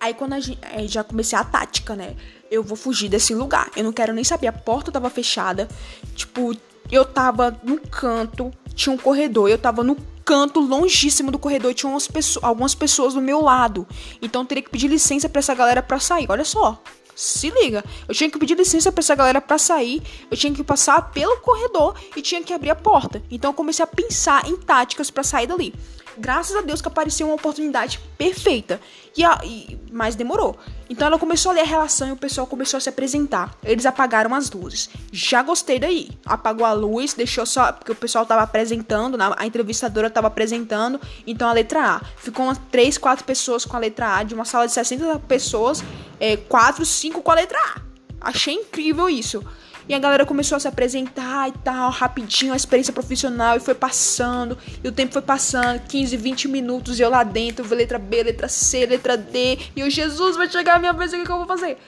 Aí 0.00 0.12
quando 0.12 0.34
a 0.34 0.40
gente. 0.40 0.58
Aí 0.62 0.88
já 0.88 1.02
comecei 1.02 1.38
a 1.38 1.44
tática, 1.44 1.94
né? 1.94 2.16
Eu 2.50 2.62
vou 2.62 2.76
fugir 2.76 3.08
desse 3.08 3.34
lugar. 3.34 3.70
Eu 3.76 3.84
não 3.84 3.92
quero 3.92 4.12
nem 4.12 4.24
saber. 4.24 4.48
A 4.48 4.52
porta 4.52 4.92
tava 4.92 5.08
fechada. 5.08 5.68
Tipo, 6.14 6.54
eu 6.90 7.04
tava 7.04 7.58
no 7.62 7.80
canto, 7.80 8.52
tinha 8.74 8.92
um 8.94 8.98
corredor, 8.98 9.48
eu 9.48 9.58
tava 9.58 9.82
no 9.82 9.96
canto 10.24 10.60
longíssimo 10.60 11.30
do 11.30 11.38
corredor, 11.38 11.72
tinha 11.72 11.90
umas 11.90 12.08
pessoas, 12.08 12.44
algumas 12.44 12.74
pessoas 12.74 13.14
do 13.14 13.20
meu 13.20 13.40
lado. 13.40 13.86
Então 14.20 14.42
eu 14.42 14.46
teria 14.46 14.62
que 14.62 14.70
pedir 14.70 14.88
licença 14.88 15.28
para 15.28 15.38
essa 15.38 15.54
galera 15.54 15.82
para 15.82 15.98
sair. 15.98 16.26
Olha 16.28 16.44
só. 16.44 16.82
Se 17.16 17.48
liga, 17.48 17.82
eu 18.06 18.14
tinha 18.14 18.30
que 18.30 18.38
pedir 18.38 18.58
licença 18.58 18.92
para 18.92 19.00
essa 19.00 19.14
galera 19.14 19.40
para 19.40 19.56
sair, 19.56 20.02
eu 20.30 20.36
tinha 20.36 20.52
que 20.52 20.62
passar 20.62 21.00
pelo 21.12 21.38
corredor 21.38 21.94
e 22.14 22.20
tinha 22.20 22.42
que 22.42 22.52
abrir 22.52 22.68
a 22.68 22.74
porta. 22.74 23.22
Então 23.30 23.50
eu 23.50 23.54
comecei 23.54 23.82
a 23.82 23.86
pensar 23.86 24.46
em 24.46 24.54
táticas 24.54 25.10
para 25.10 25.22
sair 25.22 25.46
dali 25.46 25.72
graças 26.18 26.56
a 26.56 26.60
Deus 26.60 26.80
que 26.80 26.88
apareceu 26.88 27.26
uma 27.26 27.36
oportunidade 27.36 28.00
perfeita. 28.16 28.80
E, 29.16 29.24
a, 29.24 29.40
e, 29.44 29.78
mas 29.90 30.14
demorou. 30.14 30.58
Então 30.90 31.06
ela 31.06 31.18
começou 31.18 31.50
a 31.50 31.54
ler 31.54 31.62
a 31.62 31.64
relação 31.64 32.08
e 32.08 32.12
o 32.12 32.16
pessoal 32.16 32.46
começou 32.46 32.78
a 32.78 32.80
se 32.80 32.88
apresentar. 32.88 33.56
Eles 33.64 33.86
apagaram 33.86 34.34
as 34.34 34.50
luzes. 34.50 34.90
Já 35.10 35.42
gostei 35.42 35.78
daí. 35.78 36.10
Apagou 36.24 36.66
a 36.66 36.72
luz, 36.72 37.14
deixou 37.14 37.46
só. 37.46 37.72
Porque 37.72 37.92
o 37.92 37.94
pessoal 37.94 38.26
tava 38.26 38.42
apresentando, 38.42 39.16
a 39.20 39.46
entrevistadora 39.46 40.10
tava 40.10 40.26
apresentando. 40.26 41.00
Então 41.26 41.48
a 41.48 41.52
letra 41.52 41.96
A. 41.96 42.00
Ficou 42.16 42.46
umas 42.46 42.58
3, 42.70 42.98
4 42.98 43.24
pessoas 43.24 43.64
com 43.64 43.76
a 43.76 43.80
letra 43.80 44.18
A. 44.18 44.22
De 44.22 44.34
uma 44.34 44.44
sala 44.44 44.66
de 44.66 44.72
60 44.72 45.18
pessoas, 45.20 45.82
é, 46.20 46.36
4, 46.36 46.84
5 46.84 47.22
com 47.22 47.30
a 47.30 47.34
letra 47.34 47.58
A. 47.58 47.80
Achei 48.20 48.54
incrível 48.54 49.08
isso. 49.08 49.42
E 49.88 49.94
a 49.94 49.98
galera 49.98 50.26
começou 50.26 50.56
a 50.56 50.60
se 50.60 50.66
apresentar 50.66 51.48
e 51.48 51.52
tal, 51.52 51.90
rapidinho, 51.90 52.52
a 52.52 52.56
experiência 52.56 52.92
profissional, 52.92 53.56
e 53.56 53.60
foi 53.60 53.74
passando, 53.74 54.58
e 54.82 54.88
o 54.88 54.92
tempo 54.92 55.12
foi 55.12 55.22
passando, 55.22 55.80
15, 55.80 56.16
20 56.16 56.48
minutos, 56.48 56.98
e 56.98 57.02
eu 57.02 57.10
lá 57.10 57.22
dentro, 57.22 57.66
letra 57.72 57.98
B, 57.98 58.24
letra 58.24 58.48
C, 58.48 58.84
letra 58.84 59.16
D, 59.16 59.58
e 59.76 59.80
eu, 59.80 59.88
Jesus, 59.88 60.36
vai 60.36 60.50
chegar 60.50 60.76
a 60.76 60.78
minha 60.78 60.92
vez, 60.92 61.12
o 61.12 61.22
que 61.22 61.30
eu 61.30 61.36
vou 61.38 61.46
fazer? 61.46 61.78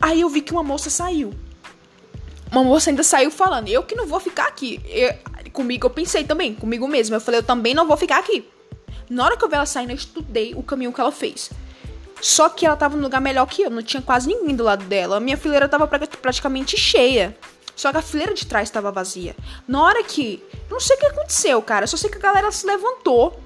Aí 0.00 0.22
eu 0.22 0.28
vi 0.28 0.40
que 0.40 0.52
uma 0.52 0.62
moça 0.62 0.90
saiu. 0.90 1.32
Uma 2.50 2.64
moça 2.64 2.90
ainda 2.90 3.02
saiu 3.04 3.30
falando, 3.30 3.68
eu 3.68 3.82
que 3.84 3.94
não 3.94 4.06
vou 4.06 4.18
ficar 4.18 4.48
aqui. 4.48 4.80
Eu, 4.88 5.14
comigo 5.52 5.86
eu 5.86 5.90
pensei 5.90 6.24
também, 6.24 6.54
comigo 6.54 6.88
mesmo. 6.88 7.14
Eu 7.14 7.20
falei, 7.20 7.38
eu 7.38 7.44
também 7.44 7.74
não 7.74 7.86
vou 7.86 7.96
ficar 7.96 8.18
aqui. 8.18 8.44
Na 9.08 9.24
hora 9.24 9.36
que 9.36 9.44
eu 9.44 9.48
vi 9.48 9.54
ela 9.54 9.66
saindo, 9.66 9.90
eu 9.90 9.96
estudei 9.96 10.54
o 10.54 10.62
caminho 10.62 10.92
que 10.92 11.00
ela 11.00 11.12
fez. 11.12 11.50
Só 12.20 12.48
que 12.48 12.66
ela 12.66 12.76
tava 12.76 12.96
num 12.96 13.02
lugar 13.02 13.20
melhor 13.20 13.46
que 13.46 13.62
eu, 13.62 13.70
não 13.70 13.82
tinha 13.82 14.02
quase 14.02 14.28
ninguém 14.28 14.54
do 14.54 14.64
lado 14.64 14.84
dela. 14.84 15.16
A 15.16 15.20
minha 15.20 15.36
fileira 15.36 15.68
tava 15.68 15.86
praticamente 15.86 16.76
cheia. 16.76 17.36
Só 17.74 17.90
que 17.90 17.96
a 17.96 18.02
fileira 18.02 18.34
de 18.34 18.46
trás 18.46 18.68
estava 18.68 18.92
vazia. 18.92 19.34
Na 19.66 19.82
hora 19.82 20.04
que. 20.04 20.42
Não 20.70 20.78
sei 20.78 20.96
o 20.96 20.98
que 21.00 21.06
aconteceu, 21.06 21.62
cara. 21.62 21.86
Só 21.86 21.96
sei 21.96 22.10
que 22.10 22.18
a 22.18 22.20
galera 22.20 22.52
se 22.52 22.66
levantou. 22.66 23.40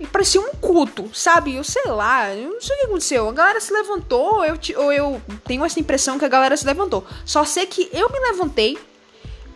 E 0.00 0.06
parecia 0.06 0.40
um 0.40 0.52
culto, 0.54 1.10
sabe? 1.14 1.54
Eu 1.54 1.64
sei 1.64 1.84
lá, 1.86 2.34
eu 2.34 2.50
não 2.50 2.60
sei 2.60 2.76
o 2.76 2.78
que 2.80 2.86
aconteceu. 2.86 3.28
A 3.28 3.32
galera 3.32 3.60
se 3.60 3.72
levantou, 3.72 4.44
eu, 4.44 4.58
ou 4.76 4.92
eu 4.92 5.22
tenho 5.44 5.64
essa 5.64 5.80
impressão 5.80 6.18
que 6.18 6.24
a 6.24 6.28
galera 6.28 6.56
se 6.56 6.66
levantou. 6.66 7.06
Só 7.24 7.44
sei 7.44 7.64
que 7.64 7.88
eu 7.92 8.10
me 8.10 8.18
levantei, 8.20 8.78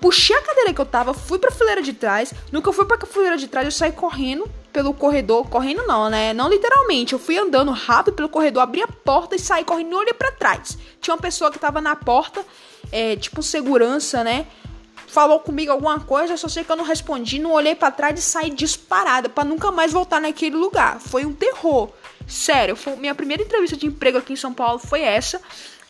puxei 0.00 0.34
a 0.34 0.40
cadeira 0.40 0.72
que 0.72 0.80
eu 0.80 0.86
tava, 0.86 1.12
fui 1.12 1.38
pra 1.38 1.50
fileira 1.50 1.82
de 1.82 1.92
trás. 1.92 2.32
No 2.50 2.62
que 2.62 2.68
eu 2.68 2.72
fui 2.72 2.86
pra 2.86 2.98
fileira 3.06 3.36
de 3.36 3.48
trás, 3.48 3.66
eu 3.66 3.72
saí 3.72 3.92
correndo 3.92 4.50
pelo 4.72 4.94
corredor. 4.94 5.48
Correndo 5.48 5.86
não, 5.86 6.08
né? 6.08 6.32
Não 6.32 6.48
literalmente. 6.48 7.12
Eu 7.12 7.18
fui 7.18 7.38
andando 7.38 7.70
rápido 7.70 8.14
pelo 8.14 8.28
corredor, 8.28 8.62
abri 8.62 8.82
a 8.82 8.88
porta 8.88 9.36
e 9.36 9.38
saí 9.38 9.64
correndo 9.64 9.92
e 9.92 9.94
olhei 9.94 10.14
pra 10.14 10.32
trás. 10.32 10.78
Tinha 11.00 11.14
uma 11.14 11.20
pessoa 11.20 11.50
que 11.50 11.58
tava 11.58 11.80
na 11.80 11.94
porta, 11.96 12.44
é, 12.90 13.16
tipo 13.16 13.42
segurança, 13.42 14.24
né? 14.24 14.46
Falou 15.06 15.40
comigo 15.40 15.72
alguma 15.72 15.98
coisa, 15.98 16.36
só 16.36 16.46
sei 16.46 16.62
que 16.62 16.70
eu 16.70 16.76
não 16.76 16.84
respondi, 16.84 17.40
não 17.40 17.52
olhei 17.52 17.74
para 17.74 17.90
trás 17.90 18.18
e 18.18 18.22
saí 18.22 18.50
disparada 18.50 19.28
para 19.28 19.42
nunca 19.42 19.72
mais 19.72 19.92
voltar 19.92 20.20
naquele 20.20 20.54
lugar. 20.54 21.00
Foi 21.00 21.24
um 21.24 21.32
terror. 21.32 21.90
Sério, 22.28 22.76
foi 22.76 22.94
minha 22.94 23.14
primeira 23.14 23.42
entrevista 23.42 23.76
de 23.76 23.86
emprego 23.86 24.18
aqui 24.18 24.34
em 24.34 24.36
São 24.36 24.54
Paulo 24.54 24.78
foi 24.78 25.00
essa. 25.00 25.40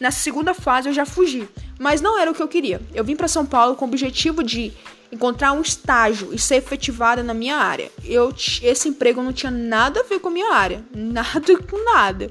Na 0.01 0.11
segunda 0.11 0.55
fase 0.55 0.89
eu 0.89 0.95
já 0.95 1.05
fugi, 1.05 1.47
mas 1.79 2.01
não 2.01 2.19
era 2.19 2.31
o 2.31 2.35
que 2.35 2.43
eu 2.43 2.49
queria. 2.49 2.81
Eu 2.95 3.05
vim 3.05 3.15
para 3.15 3.29
São 3.29 3.45
Paulo 3.45 3.77
com 3.77 3.85
o 3.85 3.89
objetivo 3.89 4.43
de 4.43 4.73
encontrar 5.13 5.53
um 5.53 5.61
estágio 5.61 6.33
e 6.33 6.39
ser 6.39 6.57
efetivada 6.57 7.23
na 7.23 7.35
minha 7.35 7.57
área. 7.57 7.91
Eu 8.05 8.33
esse 8.63 8.89
emprego 8.89 9.23
não 9.23 9.33
tinha 9.33 9.51
nada 9.51 10.01
a 10.01 10.03
ver 10.05 10.21
com 10.21 10.29
a 10.29 10.33
minha 10.33 10.53
área, 10.53 10.85
nada 10.95 11.59
com 11.63 11.85
nada. 11.85 12.31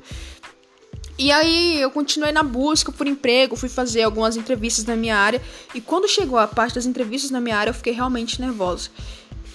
E 1.18 1.34
aí 1.34 1.82
eu 1.82 1.92
continuei 1.92 2.32
na 2.32 2.42
busca 2.42 2.94
por 2.94 3.06
emprego, 3.06 3.58
fui 3.58 3.68
fazer 3.68 4.04
algumas 4.04 4.38
entrevistas 4.38 4.86
na 4.86 4.96
minha 4.96 5.18
área. 5.18 5.42
E 5.76 5.82
quando 5.82 6.08
chegou 6.08 6.39
a 6.39 6.48
parte 6.48 6.76
das 6.76 6.86
entrevistas 6.86 7.30
na 7.30 7.42
minha 7.42 7.58
área, 7.58 7.72
eu 7.72 7.74
fiquei 7.74 7.92
realmente 7.92 8.39
nervosa. 8.39 8.89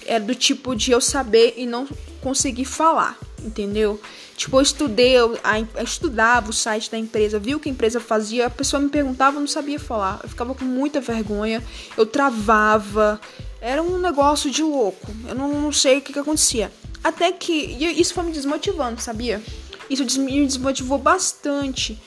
Era 0.07 0.23
do 0.23 0.35
tipo 0.35 0.75
de 0.75 0.91
eu 0.91 1.01
saber 1.01 1.55
e 1.57 1.67
não 1.67 1.87
conseguir 2.21 2.65
falar, 2.65 3.19
entendeu? 3.43 4.01
Tipo, 4.37 4.57
eu 4.57 4.63
estudei, 4.63 5.13
eu, 5.13 5.39
eu 5.77 5.85
estudava 5.85 6.51
o 6.51 6.53
site 6.53 6.91
da 6.91 6.99
empresa, 6.99 7.39
vi 7.39 7.55
o 7.55 7.61
que 7.61 7.69
a 7.69 7.73
empresa 7.73 8.01
fazia, 8.01 8.47
a 8.47 8.51
pessoa 8.51 8.81
me 8.81 8.89
perguntava, 8.89 9.37
eu 9.37 9.41
não 9.41 9.47
sabia 9.47 9.79
falar. 9.79 10.21
Eu 10.23 10.29
ficava 10.29 10.55
com 10.55 10.65
muita 10.65 11.01
vergonha, 11.01 11.63
eu 11.97 12.05
travava. 12.05 13.21
Era 13.61 13.83
um 13.83 13.99
negócio 13.99 14.51
de 14.51 14.63
louco. 14.63 15.07
Eu 15.29 15.35
não, 15.35 15.49
não 15.61 15.73
sei 15.73 15.99
o 15.99 16.03
que, 16.03 16.13
que 16.13 16.19
acontecia. 16.19 16.73
Até 17.03 17.31
que. 17.33 17.53
isso 17.53 18.13
foi 18.13 18.25
me 18.25 18.33
desmotivando, 18.33 19.01
sabia? 19.01 19.43
Isso 19.89 20.05
me 20.21 20.47
desmotivou 20.47 20.99
bastante. 20.99 22.01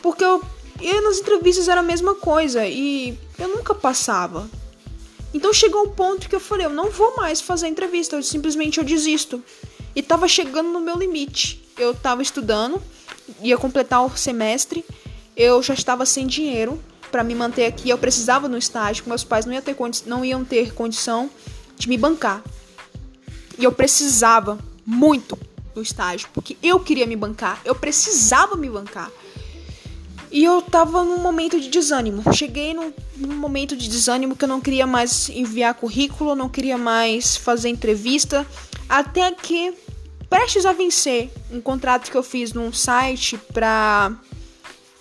Porque 0.00 0.24
eu, 0.24 0.42
eu 0.80 1.02
nas 1.02 1.18
entrevistas 1.18 1.68
era 1.68 1.80
a 1.80 1.84
mesma 1.84 2.14
coisa 2.14 2.66
e 2.66 3.18
eu 3.38 3.48
nunca 3.48 3.74
passava. 3.74 4.48
Então 5.34 5.52
chegou 5.52 5.82
um 5.82 5.90
ponto 5.90 6.28
que 6.28 6.34
eu 6.34 6.40
falei, 6.40 6.64
eu 6.64 6.70
não 6.70 6.90
vou 6.90 7.16
mais 7.16 7.40
fazer 7.40 7.66
entrevista, 7.66 8.14
eu 8.14 8.22
simplesmente 8.22 8.78
eu 8.78 8.84
desisto. 8.84 9.42
E 9.94 10.00
tava 10.00 10.28
chegando 10.28 10.70
no 10.70 10.80
meu 10.80 10.96
limite. 10.96 11.60
Eu 11.76 11.92
tava 11.92 12.22
estudando, 12.22 12.80
ia 13.42 13.58
completar 13.58 14.06
o 14.06 14.16
semestre, 14.16 14.84
eu 15.36 15.60
já 15.60 15.74
estava 15.74 16.06
sem 16.06 16.24
dinheiro 16.24 16.80
para 17.10 17.24
me 17.24 17.34
manter 17.34 17.66
aqui, 17.66 17.90
eu 17.90 17.98
precisava 17.98 18.48
no 18.48 18.56
estágio, 18.56 19.04
meus 19.08 19.24
pais 19.24 19.44
não, 19.44 19.52
ia 19.52 19.62
ter 19.62 19.76
não 20.06 20.24
iam 20.24 20.44
ter 20.44 20.72
condição 20.72 21.28
de 21.76 21.88
me 21.88 21.98
bancar. 21.98 22.42
E 23.58 23.64
eu 23.64 23.72
precisava 23.72 24.58
muito 24.86 25.36
do 25.74 25.82
estágio, 25.82 26.28
porque 26.32 26.56
eu 26.62 26.78
queria 26.78 27.06
me 27.06 27.16
bancar, 27.16 27.60
eu 27.64 27.74
precisava 27.74 28.54
me 28.56 28.68
bancar. 28.68 29.10
E 30.34 30.42
eu 30.42 30.60
tava 30.60 31.04
num 31.04 31.18
momento 31.18 31.60
de 31.60 31.68
desânimo. 31.68 32.20
Cheguei 32.34 32.74
num, 32.74 32.92
num, 33.16 33.36
momento 33.36 33.76
de 33.76 33.88
desânimo 33.88 34.34
que 34.34 34.42
eu 34.42 34.48
não 34.48 34.60
queria 34.60 34.84
mais 34.84 35.28
enviar 35.28 35.74
currículo, 35.74 36.34
não 36.34 36.48
queria 36.48 36.76
mais 36.76 37.36
fazer 37.36 37.68
entrevista, 37.68 38.44
até 38.88 39.30
que 39.30 39.72
prestes 40.28 40.66
a 40.66 40.72
vencer 40.72 41.30
um 41.52 41.60
contrato 41.60 42.10
que 42.10 42.16
eu 42.16 42.22
fiz 42.24 42.52
num 42.52 42.72
site 42.72 43.38
para 43.52 44.12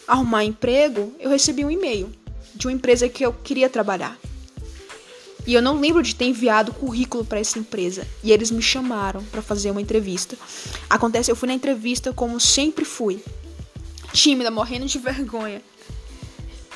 arrumar 0.07 0.43
emprego, 0.43 1.11
eu 1.19 1.31
recebi 1.31 1.65
um 1.65 1.71
e-mail 1.71 2.11
de 2.53 2.67
uma 2.67 2.73
empresa 2.73 3.09
que 3.09 3.25
eu 3.25 3.33
queria 3.33 3.67
trabalhar. 3.67 4.15
E 5.47 5.55
eu 5.55 5.63
não 5.63 5.79
lembro 5.79 6.03
de 6.03 6.13
ter 6.13 6.25
enviado 6.25 6.71
currículo 6.73 7.25
para 7.25 7.39
essa 7.39 7.57
empresa. 7.57 8.05
E 8.23 8.31
eles 8.31 8.51
me 8.51 8.61
chamaram 8.61 9.23
para 9.31 9.41
fazer 9.41 9.71
uma 9.71 9.81
entrevista. 9.81 10.37
Acontece, 10.87 11.31
eu 11.31 11.35
fui 11.35 11.47
na 11.47 11.55
entrevista 11.55 12.13
como 12.13 12.39
sempre 12.39 12.85
fui. 12.85 13.19
Tímida, 14.13 14.49
morrendo 14.49 14.85
de 14.85 14.99
vergonha. 14.99 15.61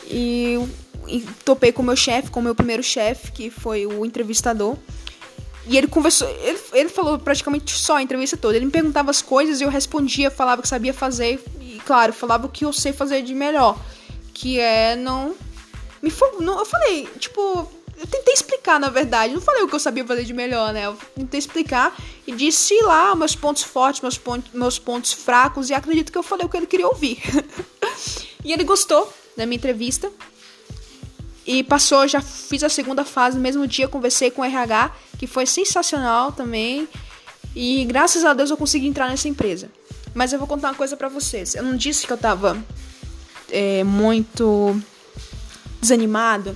E, 0.06 0.58
e 1.08 1.22
topei 1.46 1.72
com 1.72 1.82
o 1.82 1.86
meu 1.86 1.96
chefe, 1.96 2.32
com 2.32 2.40
o 2.40 2.44
meu 2.44 2.56
primeiro 2.56 2.84
chefe, 2.84 3.32
que 3.32 3.50
foi 3.50 3.86
o 3.86 4.06
entrevistador. 4.06 4.76
E 5.68 5.78
ele 5.78 5.88
conversou, 5.88 6.28
ele, 6.30 6.60
ele 6.74 6.90
falou 6.90 7.20
praticamente 7.20 7.72
só 7.78 7.98
a 7.98 8.02
entrevista 8.02 8.38
toda. 8.38 8.56
Ele 8.56 8.66
me 8.66 8.72
perguntava 8.72 9.12
as 9.12 9.22
coisas 9.22 9.60
e 9.60 9.64
eu 9.64 9.70
respondia, 9.70 10.32
falava 10.32 10.62
que 10.62 10.68
sabia 10.68 10.94
fazer. 10.94 11.44
E 11.62 11.80
claro, 11.86 12.12
falava 12.12 12.48
o 12.48 12.50
que 12.50 12.66
eu 12.66 12.74
sei 12.74 12.94
fazer 12.94 13.22
de 13.22 13.36
melhor. 13.36 13.80
Que 14.34 14.60
é 14.60 14.96
não. 14.96 15.36
Me, 16.02 16.12
não 16.40 16.60
eu 16.60 16.66
falei, 16.66 17.08
tipo, 17.20 17.70
eu 17.98 18.06
tentei 18.06 18.34
explicar, 18.34 18.80
na 18.80 18.90
verdade. 18.90 19.34
Não 19.34 19.42
falei 19.42 19.64
o 19.64 19.68
que 19.68 19.74
eu 19.74 19.80
sabia 19.80 20.06
fazer 20.06 20.24
de 20.24 20.34
melhor, 20.34 20.72
né? 20.72 20.86
Eu 20.86 20.96
tentei 21.16 21.40
explicar 21.40 21.98
e 22.28 22.32
disse 22.32 22.80
lá 22.84 23.16
meus 23.16 23.36
pontos 23.36 23.64
fortes, 23.64 24.02
meus, 24.02 24.18
pontos, 24.18 24.54
meus 24.54 24.78
pontos 24.78 25.14
fracos. 25.14 25.70
E 25.70 25.74
acredito 25.74 26.12
que 26.12 26.18
eu 26.18 26.24
falei 26.24 26.46
o 26.46 26.50
que 26.50 26.56
ele 26.56 26.68
queria 26.68 26.88
ouvir. 26.88 27.20
e 28.46 28.54
ele 28.54 28.64
gostou 28.64 29.12
da 29.36 29.48
minha 29.48 29.58
entrevista. 29.58 30.12
E 31.44 31.64
passou, 31.64 32.08
já 32.08 32.22
fiz 32.22 32.62
a 32.64 32.70
segunda 32.70 33.04
fase 33.04 33.38
no 33.38 33.42
mesmo 33.42 33.66
dia. 33.66 33.88
Conversei 33.88 34.30
com 34.30 34.44
o 34.44 34.46
RH, 34.46 34.96
que 35.18 35.26
foi 35.26 35.48
sensacional 35.48 36.32
também. 36.32 36.88
E 37.56 37.84
graças 37.86 38.24
a 38.24 38.34
Deus 38.34 38.52
eu 38.52 38.58
consegui 38.58 38.86
entrar 38.86 39.10
nessa 39.10 39.28
empresa. 39.28 39.72
Mas 40.14 40.34
eu 40.34 40.40
vou 40.40 40.48
contar 40.48 40.70
uma 40.70 40.76
coisa 40.76 40.96
para 40.96 41.10
vocês. 41.10 41.56
Eu 41.56 41.64
não 41.64 41.76
disse 41.76 42.06
que 42.06 42.14
eu 42.14 42.18
tava 42.18 42.64
é, 43.50 43.84
muito 43.84 44.80
desanimada 45.82 46.56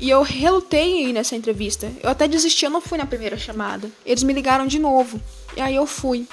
e 0.00 0.08
eu 0.08 0.22
relutei 0.22 1.12
nessa 1.12 1.36
entrevista. 1.36 1.92
Eu 2.02 2.08
até 2.08 2.26
desisti, 2.26 2.64
eu 2.64 2.70
não 2.70 2.80
fui 2.80 2.96
na 2.96 3.04
primeira 3.04 3.36
chamada. 3.36 3.90
Eles 4.04 4.22
me 4.22 4.32
ligaram 4.32 4.66
de 4.66 4.78
novo. 4.78 5.20
E 5.54 5.60
aí 5.60 5.76
eu 5.76 5.86
fui. 5.86 6.26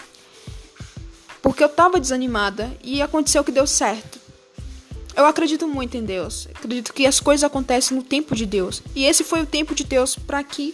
Porque 1.41 1.63
eu 1.63 1.69
tava 1.69 1.99
desanimada 1.99 2.71
e 2.82 3.01
aconteceu 3.01 3.43
que 3.43 3.51
deu 3.51 3.67
certo. 3.67 4.19
Eu 5.15 5.25
acredito 5.25 5.67
muito 5.67 5.97
em 5.97 6.06
Deus. 6.06 6.47
Acredito 6.56 6.93
que 6.93 7.06
as 7.06 7.19
coisas 7.19 7.43
acontecem 7.43 7.97
no 7.97 8.03
tempo 8.03 8.36
de 8.36 8.45
Deus. 8.45 8.82
E 8.95 9.03
esse 9.03 9.23
foi 9.23 9.41
o 9.41 9.45
tempo 9.45 9.75
de 9.75 9.84
Deus 9.84 10.15
para 10.15 10.41
que 10.43 10.73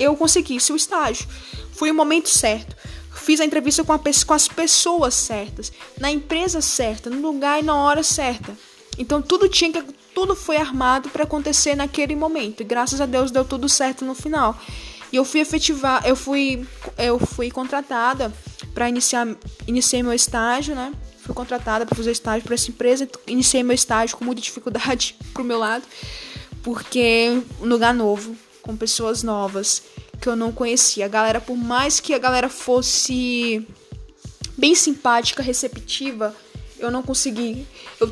eu 0.00 0.16
conseguisse 0.16 0.72
o 0.72 0.76
estágio. 0.76 1.28
Foi 1.72 1.90
o 1.90 1.94
momento 1.94 2.28
certo. 2.28 2.74
Fiz 3.14 3.38
a 3.40 3.44
entrevista 3.44 3.84
com, 3.84 3.92
a, 3.92 3.98
com 3.98 4.34
as 4.34 4.48
pessoas 4.48 5.14
certas, 5.14 5.70
na 6.00 6.10
empresa 6.10 6.60
certa, 6.60 7.08
no 7.08 7.20
lugar 7.20 7.60
e 7.60 7.64
na 7.64 7.76
hora 7.76 8.02
certa. 8.02 8.56
Então 8.98 9.22
tudo 9.22 9.48
tinha 9.48 9.70
que 9.70 9.84
tudo 10.14 10.34
foi 10.34 10.56
armado 10.56 11.08
para 11.08 11.24
acontecer 11.24 11.74
naquele 11.74 12.14
momento. 12.14 12.60
E 12.60 12.64
graças 12.64 13.00
a 13.00 13.06
Deus 13.06 13.30
deu 13.30 13.44
tudo 13.44 13.68
certo 13.68 14.04
no 14.04 14.14
final. 14.14 14.58
E 15.12 15.16
eu 15.16 15.24
fui 15.24 15.40
efetivar, 15.40 16.06
eu 16.06 16.16
fui, 16.16 16.66
eu 16.96 17.18
fui 17.18 17.50
contratada 17.50 18.32
para 18.72 18.88
iniciar, 18.88 19.28
iniciei 19.66 20.02
meu 20.02 20.12
estágio, 20.12 20.74
né? 20.74 20.92
Fui 21.22 21.34
contratada 21.34 21.84
para 21.86 21.94
fazer 21.94 22.10
estágio 22.10 22.44
para 22.44 22.54
essa 22.54 22.70
empresa. 22.70 23.08
Iniciei 23.26 23.62
meu 23.62 23.74
estágio 23.74 24.16
com 24.16 24.24
muita 24.24 24.40
dificuldade 24.40 25.16
pro 25.34 25.44
meu 25.44 25.58
lado, 25.58 25.84
porque 26.62 27.42
um 27.60 27.66
lugar 27.66 27.94
novo, 27.94 28.36
com 28.62 28.76
pessoas 28.76 29.22
novas 29.22 29.82
que 30.20 30.28
eu 30.28 30.36
não 30.36 30.52
conhecia. 30.52 31.04
A 31.04 31.08
galera, 31.08 31.40
por 31.40 31.56
mais 31.56 32.00
que 32.00 32.14
a 32.14 32.18
galera 32.18 32.48
fosse 32.48 33.66
bem 34.56 34.74
simpática, 34.74 35.42
receptiva, 35.42 36.34
eu 36.78 36.90
não 36.90 37.02
consegui. 37.02 37.66
Eu 38.00 38.08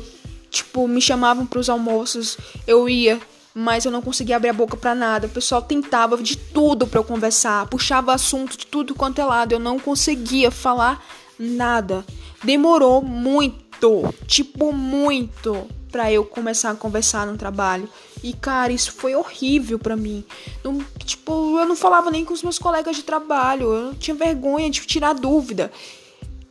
Tipo, 0.51 0.85
me 0.85 1.01
chamavam 1.01 1.45
para 1.45 1.59
os 1.59 1.69
almoços, 1.69 2.37
eu 2.67 2.89
ia, 2.89 3.19
mas 3.55 3.85
eu 3.85 3.91
não 3.91 4.01
conseguia 4.01 4.35
abrir 4.35 4.49
a 4.49 4.53
boca 4.53 4.75
para 4.75 4.93
nada. 4.93 5.27
O 5.27 5.29
pessoal 5.29 5.61
tentava 5.61 6.17
de 6.17 6.35
tudo 6.35 6.85
para 6.85 6.99
eu 6.99 7.03
conversar, 7.05 7.65
puxava 7.67 8.13
assunto 8.13 8.57
de 8.57 8.67
tudo 8.67 8.93
quanto 8.93 9.19
é 9.19 9.25
lado, 9.25 9.53
eu 9.53 9.59
não 9.59 9.79
conseguia 9.79 10.51
falar 10.51 11.03
nada. 11.39 12.05
Demorou 12.43 13.01
muito, 13.01 14.13
tipo 14.27 14.73
muito, 14.73 15.67
para 15.89 16.11
eu 16.11 16.25
começar 16.25 16.71
a 16.71 16.75
conversar 16.75 17.25
no 17.25 17.37
trabalho. 17.37 17.87
E 18.21 18.33
cara, 18.33 18.73
isso 18.73 18.91
foi 18.91 19.15
horrível 19.15 19.79
para 19.79 19.95
mim. 19.95 20.23
Não, 20.63 20.79
tipo, 21.05 21.57
eu 21.59 21.65
não 21.65 21.75
falava 21.75 22.11
nem 22.11 22.23
com 22.25 22.33
os 22.33 22.43
meus 22.43 22.59
colegas 22.59 22.95
de 22.95 23.03
trabalho, 23.03 23.73
eu 23.73 23.95
tinha 23.95 24.15
vergonha 24.15 24.69
de 24.69 24.81
tirar 24.81 25.13
dúvida. 25.13 25.71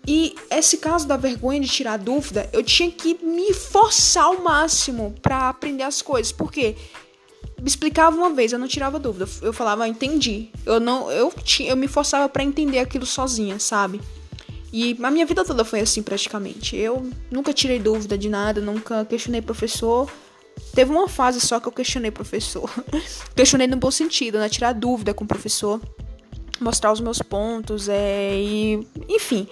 E 0.07 0.35
esse 0.51 0.79
caso 0.79 1.07
da 1.07 1.17
vergonha 1.17 1.61
de 1.61 1.69
tirar 1.69 1.99
dúvida, 1.99 2.49
eu 2.53 2.63
tinha 2.63 2.91
que 2.91 3.15
me 3.23 3.53
forçar 3.53 4.25
ao 4.25 4.43
máximo 4.43 5.15
para 5.21 5.49
aprender 5.49 5.83
as 5.83 6.01
coisas, 6.01 6.33
porque 6.33 6.75
me 7.61 7.69
explicava 7.69 8.17
uma 8.17 8.31
vez, 8.31 8.53
eu 8.53 8.59
não 8.59 8.67
tirava 8.67 8.99
dúvida, 8.99 9.29
eu 9.43 9.53
falava, 9.53 9.85
ah, 9.85 9.89
entendi. 9.89 10.49
Eu 10.65 10.81
não, 10.81 11.11
eu 11.11 11.31
tinha, 11.45 11.71
eu 11.71 11.77
me 11.77 11.87
forçava 11.87 12.29
para 12.29 12.43
entender 12.43 12.79
aquilo 12.79 13.05
sozinha, 13.05 13.59
sabe? 13.59 14.01
E 14.73 14.97
a 15.03 15.11
minha 15.11 15.27
vida 15.27 15.45
toda 15.45 15.65
foi 15.65 15.81
assim 15.81 16.03
praticamente. 16.03 16.77
Eu 16.77 17.11
nunca 17.31 17.53
tirei 17.53 17.79
dúvida 17.79 18.17
de 18.17 18.29
nada, 18.29 18.61
nunca 18.61 19.05
questionei 19.05 19.43
professor. 19.43 20.11
Teve 20.75 20.91
uma 20.91 21.09
fase 21.09 21.41
só 21.41 21.59
que 21.59 21.67
eu 21.67 21.73
questionei 21.73 22.11
professor. 22.11 22.71
questionei 23.35 23.67
no 23.67 23.77
bom 23.77 23.91
sentido, 23.91 24.39
né? 24.39 24.49
Tirar 24.49 24.73
dúvida 24.73 25.13
com 25.13 25.25
o 25.25 25.27
professor, 25.27 25.81
mostrar 26.61 26.93
os 26.93 27.01
meus 27.01 27.21
pontos, 27.21 27.89
é, 27.89 28.35
e 28.37 28.87
enfim. 29.09 29.49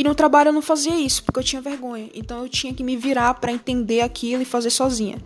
E 0.00 0.02
no 0.02 0.14
trabalho 0.14 0.48
eu 0.48 0.52
não 0.54 0.62
fazia 0.62 0.98
isso, 0.98 1.22
porque 1.22 1.40
eu 1.40 1.44
tinha 1.44 1.60
vergonha. 1.60 2.08
Então 2.14 2.42
eu 2.42 2.48
tinha 2.48 2.72
que 2.72 2.82
me 2.82 2.96
virar 2.96 3.34
para 3.34 3.52
entender 3.52 4.00
aquilo 4.00 4.40
e 4.40 4.46
fazer 4.46 4.70
sozinha. 4.70 5.18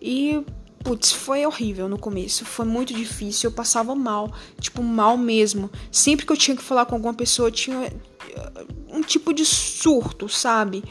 E 0.00 0.42
Putz, 0.82 1.12
foi 1.12 1.44
horrível 1.44 1.86
no 1.86 1.98
começo, 1.98 2.44
foi 2.46 2.64
muito 2.64 2.94
difícil, 2.94 3.50
eu 3.50 3.54
passava 3.54 3.94
mal, 3.94 4.32
tipo, 4.58 4.82
mal 4.82 5.18
mesmo. 5.18 5.68
Sempre 5.92 6.24
que 6.24 6.32
eu 6.32 6.36
tinha 6.36 6.56
que 6.56 6.62
falar 6.62 6.86
com 6.86 6.94
alguma 6.94 7.12
pessoa, 7.12 7.50
tinha 7.50 7.76
eh, 7.86 8.66
um 8.88 9.02
tipo 9.02 9.34
de 9.34 9.44
surto, 9.44 10.30
sabe? 10.30 10.82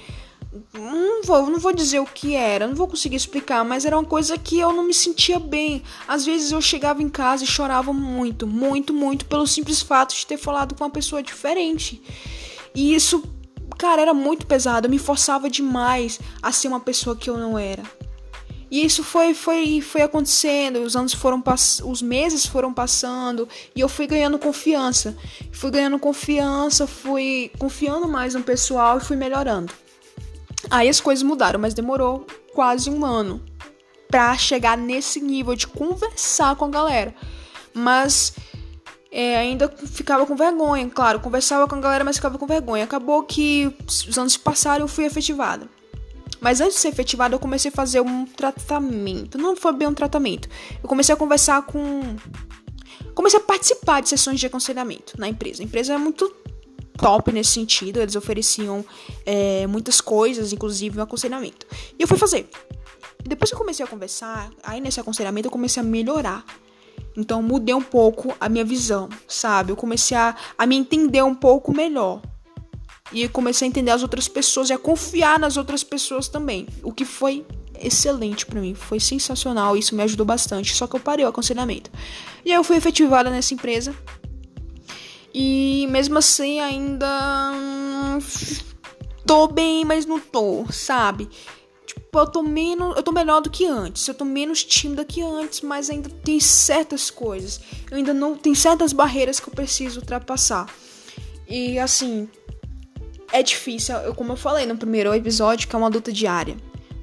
Não 0.71 1.23
vou, 1.23 1.49
não 1.49 1.59
vou 1.59 1.73
dizer 1.73 2.01
o 2.01 2.05
que 2.05 2.35
era, 2.35 2.67
não 2.67 2.75
vou 2.75 2.87
conseguir 2.87 3.15
explicar, 3.15 3.65
mas 3.65 3.85
era 3.85 3.97
uma 3.97 4.05
coisa 4.05 4.37
que 4.37 4.59
eu 4.59 4.71
não 4.71 4.83
me 4.83 4.93
sentia 4.93 5.39
bem. 5.39 5.81
Às 6.07 6.27
vezes 6.27 6.51
eu 6.51 6.61
chegava 6.61 7.01
em 7.01 7.09
casa 7.09 7.43
e 7.43 7.47
chorava 7.47 7.91
muito, 7.91 8.45
muito, 8.45 8.93
muito, 8.93 9.25
pelo 9.25 9.47
simples 9.47 9.81
fato 9.81 10.13
de 10.13 10.27
ter 10.27 10.37
falado 10.37 10.75
com 10.75 10.83
uma 10.83 10.91
pessoa 10.91 11.23
diferente. 11.23 12.03
E 12.75 12.93
isso, 12.93 13.23
cara, 13.77 14.01
era 14.01 14.13
muito 14.13 14.45
pesado, 14.45 14.85
eu 14.87 14.91
me 14.91 14.99
forçava 14.99 15.49
demais 15.49 16.19
a 16.41 16.51
ser 16.51 16.67
uma 16.67 16.79
pessoa 16.79 17.15
que 17.15 17.29
eu 17.29 17.37
não 17.37 17.57
era. 17.57 17.83
E 18.69 18.83
isso 18.83 19.03
foi, 19.03 19.33
foi, 19.33 19.79
foi 19.79 20.01
acontecendo, 20.01 20.81
os 20.81 20.95
anos 20.95 21.13
foram 21.13 21.41
os 21.85 22.01
meses 22.01 22.45
foram 22.45 22.73
passando 22.73 23.47
e 23.75 23.79
eu 23.79 23.87
fui 23.87 24.07
ganhando 24.07 24.39
confiança. 24.39 25.15
Fui 25.51 25.71
ganhando 25.71 25.99
confiança, 25.99 26.85
fui 26.85 27.51
confiando 27.57 28.07
mais 28.07 28.33
no 28.33 28.41
pessoal 28.41 28.97
e 28.97 29.01
fui 29.01 29.15
melhorando. 29.15 29.71
Aí 30.69 30.89
as 30.89 30.99
coisas 30.99 31.23
mudaram, 31.23 31.59
mas 31.59 31.73
demorou 31.73 32.25
quase 32.53 32.89
um 32.89 33.05
ano 33.05 33.41
pra 34.09 34.35
chegar 34.37 34.77
nesse 34.77 35.21
nível 35.21 35.55
de 35.55 35.67
conversar 35.67 36.55
com 36.55 36.65
a 36.65 36.69
galera. 36.69 37.15
Mas 37.73 38.33
é, 39.17 39.37
ainda 39.37 39.69
ficava 39.69 40.25
com 40.25 40.35
vergonha, 40.35 40.89
claro, 40.89 41.21
conversava 41.21 41.65
com 41.69 41.75
a 41.75 41.79
galera, 41.79 42.03
mas 42.03 42.17
ficava 42.17 42.37
com 42.37 42.45
vergonha. 42.45 42.83
Acabou 42.83 43.23
que 43.23 43.73
os 43.87 44.17
anos 44.17 44.35
passaram 44.35 44.81
e 44.81 44.83
eu 44.83 44.89
fui 44.89 45.05
efetivada. 45.05 45.69
Mas 46.41 46.59
antes 46.59 46.75
de 46.75 46.81
ser 46.81 46.89
efetivado, 46.89 47.33
eu 47.33 47.39
comecei 47.39 47.71
a 47.71 47.71
fazer 47.71 48.01
um 48.01 48.25
tratamento. 48.25 49.37
Não 49.37 49.55
foi 49.55 49.71
bem 49.71 49.87
um 49.87 49.93
tratamento. 49.93 50.49
Eu 50.83 50.89
comecei 50.89 51.15
a 51.15 51.17
conversar 51.17 51.61
com. 51.61 52.01
Comecei 53.13 53.39
a 53.39 53.41
participar 53.41 54.01
de 54.01 54.09
sessões 54.09 54.37
de 54.37 54.47
aconselhamento 54.47 55.13
na 55.17 55.29
empresa. 55.29 55.63
A 55.63 55.65
empresa 55.65 55.93
é 55.93 55.97
muito 55.97 56.29
top 56.97 57.31
nesse 57.31 57.51
sentido. 57.51 58.01
Eles 58.01 58.17
ofereciam 58.17 58.83
é, 59.25 59.65
muitas 59.65 60.01
coisas, 60.01 60.51
inclusive 60.51 60.99
um 60.99 61.01
aconselhamento. 61.01 61.65
E 61.97 62.03
eu 62.03 62.07
fui 62.07 62.17
fazer. 62.17 62.49
Depois 63.23 63.49
que 63.49 63.55
eu 63.55 63.59
comecei 63.59 63.85
a 63.85 63.87
conversar, 63.87 64.51
aí 64.61 64.81
nesse 64.81 64.99
aconselhamento 64.99 65.47
eu 65.47 65.51
comecei 65.51 65.81
a 65.81 65.85
melhorar. 65.85 66.43
Então 67.15 67.41
mudei 67.41 67.73
um 67.73 67.81
pouco 67.81 68.35
a 68.39 68.49
minha 68.49 68.65
visão, 68.65 69.09
sabe? 69.27 69.71
Eu 69.71 69.75
comecei 69.75 70.17
a, 70.17 70.35
a 70.57 70.65
me 70.65 70.75
entender 70.75 71.23
um 71.23 71.35
pouco 71.35 71.73
melhor. 71.73 72.21
E 73.11 73.27
comecei 73.29 73.67
a 73.67 73.69
entender 73.69 73.91
as 73.91 74.01
outras 74.01 74.27
pessoas 74.27 74.69
e 74.69 74.73
a 74.73 74.77
confiar 74.77 75.39
nas 75.39 75.57
outras 75.57 75.83
pessoas 75.83 76.27
também. 76.27 76.67
O 76.83 76.91
que 76.91 77.05
foi 77.05 77.45
excelente 77.79 78.45
para 78.45 78.59
mim, 78.59 78.73
foi 78.73 78.99
sensacional, 78.99 79.77
isso 79.77 79.95
me 79.95 80.03
ajudou 80.03 80.25
bastante. 80.25 80.75
Só 80.75 80.87
que 80.87 80.95
eu 80.95 80.99
parei 80.99 81.25
o 81.25 81.29
aconselhamento. 81.29 81.91
E 82.43 82.51
aí 82.51 82.57
eu 82.57 82.63
fui 82.63 82.75
efetivada 82.75 83.29
nessa 83.29 83.53
empresa. 83.53 83.95
E 85.33 85.85
mesmo 85.89 86.17
assim 86.17 86.59
ainda 86.59 87.51
hum, 87.53 88.19
tô 89.25 89.47
bem, 89.47 89.83
mas 89.83 90.05
não 90.05 90.19
tô, 90.19 90.65
sabe? 90.71 91.29
Tipo, 92.15 92.27
eu 92.27 92.31
tô 92.31 92.43
menos, 92.43 92.95
eu 92.95 93.03
tô 93.03 93.11
melhor 93.11 93.41
do 93.41 93.49
que 93.49 93.65
antes. 93.65 94.07
Eu 94.07 94.13
tô 94.13 94.23
menos 94.23 94.63
tímida 94.63 95.03
que 95.03 95.21
antes, 95.21 95.59
mas 95.59 95.89
ainda 95.89 96.09
tem 96.09 96.39
certas 96.39 97.09
coisas. 97.11 97.59
Eu 97.91 97.97
ainda 97.97 98.13
não 98.13 98.37
tem 98.37 98.55
certas 98.55 98.93
barreiras 98.93 99.37
que 99.37 99.49
eu 99.49 99.53
preciso 99.53 99.99
ultrapassar. 99.99 100.73
E 101.45 101.77
assim, 101.77 102.29
é 103.33 103.43
difícil, 103.43 103.95
como 104.15 104.31
eu 104.31 104.37
falei 104.37 104.65
no 104.65 104.77
primeiro 104.77 105.13
episódio, 105.13 105.67
que 105.67 105.75
é 105.75 105.77
uma 105.77 105.89
luta 105.89 106.09
diária. 106.09 106.55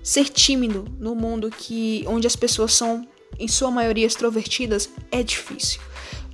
Ser 0.02 0.30
tímido 0.30 0.86
no 0.98 1.14
mundo 1.14 1.50
que 1.50 2.04
onde 2.08 2.26
as 2.26 2.34
pessoas 2.34 2.72
são 2.72 3.06
em 3.38 3.48
sua 3.48 3.70
maioria 3.70 4.06
extrovertidas 4.06 4.88
é 5.10 5.22
difícil. 5.22 5.78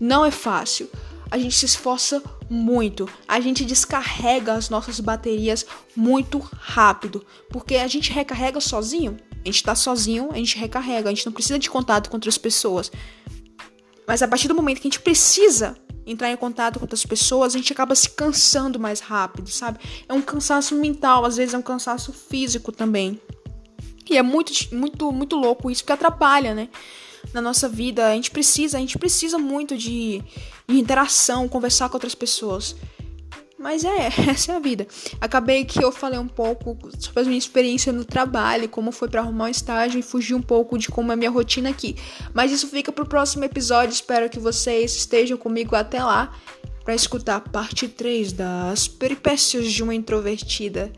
Não 0.01 0.25
é 0.25 0.31
fácil. 0.31 0.89
A 1.31 1.39
gente 1.39 1.55
se 1.55 1.67
esforça 1.67 2.23
muito. 2.49 3.09
A 3.27 3.41
gente 3.41 3.65
descarrega 3.65 4.55
as 4.55 4.71
nossas 4.71 5.01
baterias 5.01 5.67
muito 5.95 6.39
rápido, 6.39 7.25
porque 7.51 7.77
a 7.77 7.87
gente 7.87 8.13
recarrega 8.13 8.61
sozinho. 8.61 9.17
A 9.45 9.47
gente 9.47 9.63
tá 9.63 9.75
sozinho, 9.75 10.31
a 10.33 10.37
gente 10.37 10.59
recarrega, 10.59 11.09
a 11.09 11.15
gente 11.15 11.27
não 11.27 11.33
precisa 11.33 11.59
de 11.59 11.71
contato 11.71 12.09
com 12.11 12.17
outras 12.17 12.39
pessoas. 12.39 12.91
Mas 14.07 14.23
a 14.23 14.29
partir 14.29 14.49
do 14.49 14.55
momento 14.55 14.81
que 14.81 14.89
a 14.89 14.91
gente 14.91 15.01
precisa 15.01 15.77
entrar 16.07 16.31
em 16.31 16.37
contato 16.37 16.79
com 16.79 16.85
outras 16.85 17.05
pessoas, 17.05 17.55
a 17.55 17.59
gente 17.59 17.73
acaba 17.73 17.95
se 17.95 18.09
cansando 18.11 18.81
mais 18.81 19.01
rápido, 19.01 19.51
sabe? 19.51 19.79
É 20.09 20.15
um 20.15 20.23
cansaço 20.23 20.75
mental, 20.75 21.25
às 21.27 21.37
vezes 21.37 21.53
é 21.53 21.59
um 21.59 21.63
cansaço 21.63 22.13
físico 22.13 22.73
também. 22.73 23.21
E 24.09 24.17
é 24.17 24.23
muito, 24.23 24.53
muito, 24.75 25.13
muito 25.13 25.37
louco 25.37 25.71
isso, 25.71 25.85
que 25.85 25.93
atrapalha, 25.93 26.55
né? 26.55 26.69
Na 27.33 27.41
nossa 27.41 27.69
vida, 27.69 28.09
a 28.09 28.15
gente 28.15 28.31
precisa, 28.31 28.79
a 28.79 28.81
gente 28.81 28.99
precisa 28.99 29.39
muito 29.39 29.77
de, 29.77 30.23
de 30.67 30.79
interação, 30.79 31.49
conversar 31.49 31.89
com 31.89 31.97
outras 31.97 32.15
pessoas. 32.15 32.75
Mas 33.59 33.85
é, 33.85 34.07
essa 34.31 34.53
é 34.53 34.57
a 34.57 34.61
vida. 34.61 34.87
Acabei 35.21 35.65
que 35.65 35.83
eu 35.83 35.91
falei 35.91 36.19
um 36.19 36.29
pouco 36.29 36.77
sobre 36.99 37.23
a 37.23 37.25
minha 37.25 37.39
experiência 37.39 37.93
no 37.93 38.05
trabalho, 38.05 38.69
como 38.69 38.93
foi 38.93 39.09
para 39.09 39.21
arrumar 39.21 39.47
um 39.47 39.49
estágio 39.49 39.99
e 39.99 40.03
fugir 40.03 40.35
um 40.35 40.43
pouco 40.43 40.79
de 40.79 40.89
como 40.89 41.11
é 41.11 41.15
a 41.15 41.17
minha 41.17 41.31
rotina 41.31 41.69
aqui. 41.69 41.97
Mas 42.33 42.53
isso 42.53 42.69
fica 42.69 42.93
pro 42.93 43.07
próximo 43.07 43.45
episódio. 43.45 43.93
Espero 43.93 44.31
que 44.31 44.39
vocês 44.39 44.95
estejam 44.95 45.37
comigo 45.37 45.75
até 45.75 46.03
lá 46.03 46.33
para 46.85 46.95
escutar 46.95 47.37
a 47.37 47.41
parte 47.41 47.89
3 47.89 48.33
das 48.33 48.89
peripécias 48.89 49.71
de 49.71 49.83
uma 49.83 49.95
introvertida 49.95 50.91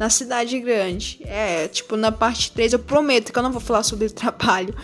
na 0.00 0.08
cidade 0.08 0.58
grande. 0.58 1.20
É, 1.26 1.68
tipo, 1.68 1.94
na 1.94 2.10
parte 2.10 2.50
3 2.52 2.72
eu 2.72 2.78
prometo 2.78 3.30
que 3.30 3.38
eu 3.38 3.42
não 3.42 3.52
vou 3.52 3.60
falar 3.60 3.82
sobre 3.82 4.08
trabalho, 4.10 4.74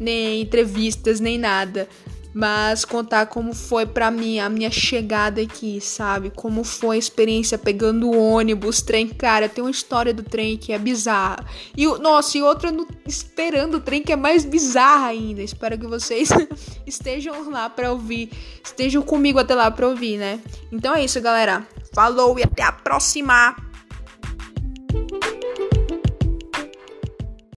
nem 0.00 0.42
entrevistas, 0.42 1.20
nem 1.20 1.38
nada 1.38 1.88
mas 2.36 2.84
contar 2.84 3.26
como 3.26 3.54
foi 3.54 3.86
para 3.86 4.10
mim 4.10 4.40
a 4.40 4.48
minha 4.48 4.68
chegada 4.68 5.40
aqui, 5.40 5.80
sabe? 5.80 6.32
Como 6.34 6.64
foi 6.64 6.96
a 6.96 6.98
experiência 6.98 7.56
pegando 7.56 8.10
ônibus, 8.10 8.82
trem, 8.82 9.06
cara, 9.06 9.48
tem 9.48 9.62
uma 9.62 9.70
história 9.70 10.12
do 10.12 10.24
trem 10.24 10.56
que 10.56 10.72
é 10.72 10.78
bizarra. 10.78 11.46
E 11.76 11.86
nossa, 11.86 12.36
e 12.36 12.42
outra 12.42 12.72
no, 12.72 12.88
esperando 13.06 13.76
o 13.76 13.80
trem 13.80 14.02
que 14.02 14.12
é 14.12 14.16
mais 14.16 14.44
bizarra 14.44 15.06
ainda. 15.06 15.42
Espero 15.42 15.78
que 15.78 15.86
vocês 15.86 16.28
estejam 16.84 17.48
lá 17.50 17.70
para 17.70 17.92
ouvir, 17.92 18.30
estejam 18.64 19.00
comigo 19.00 19.38
até 19.38 19.54
lá 19.54 19.70
para 19.70 19.86
ouvir, 19.86 20.18
né? 20.18 20.40
Então 20.72 20.92
é 20.92 21.04
isso, 21.04 21.20
galera. 21.20 21.64
Falou 21.94 22.36
e 22.36 22.42
até 22.42 22.64
a 22.64 22.72
próxima. 22.72 23.54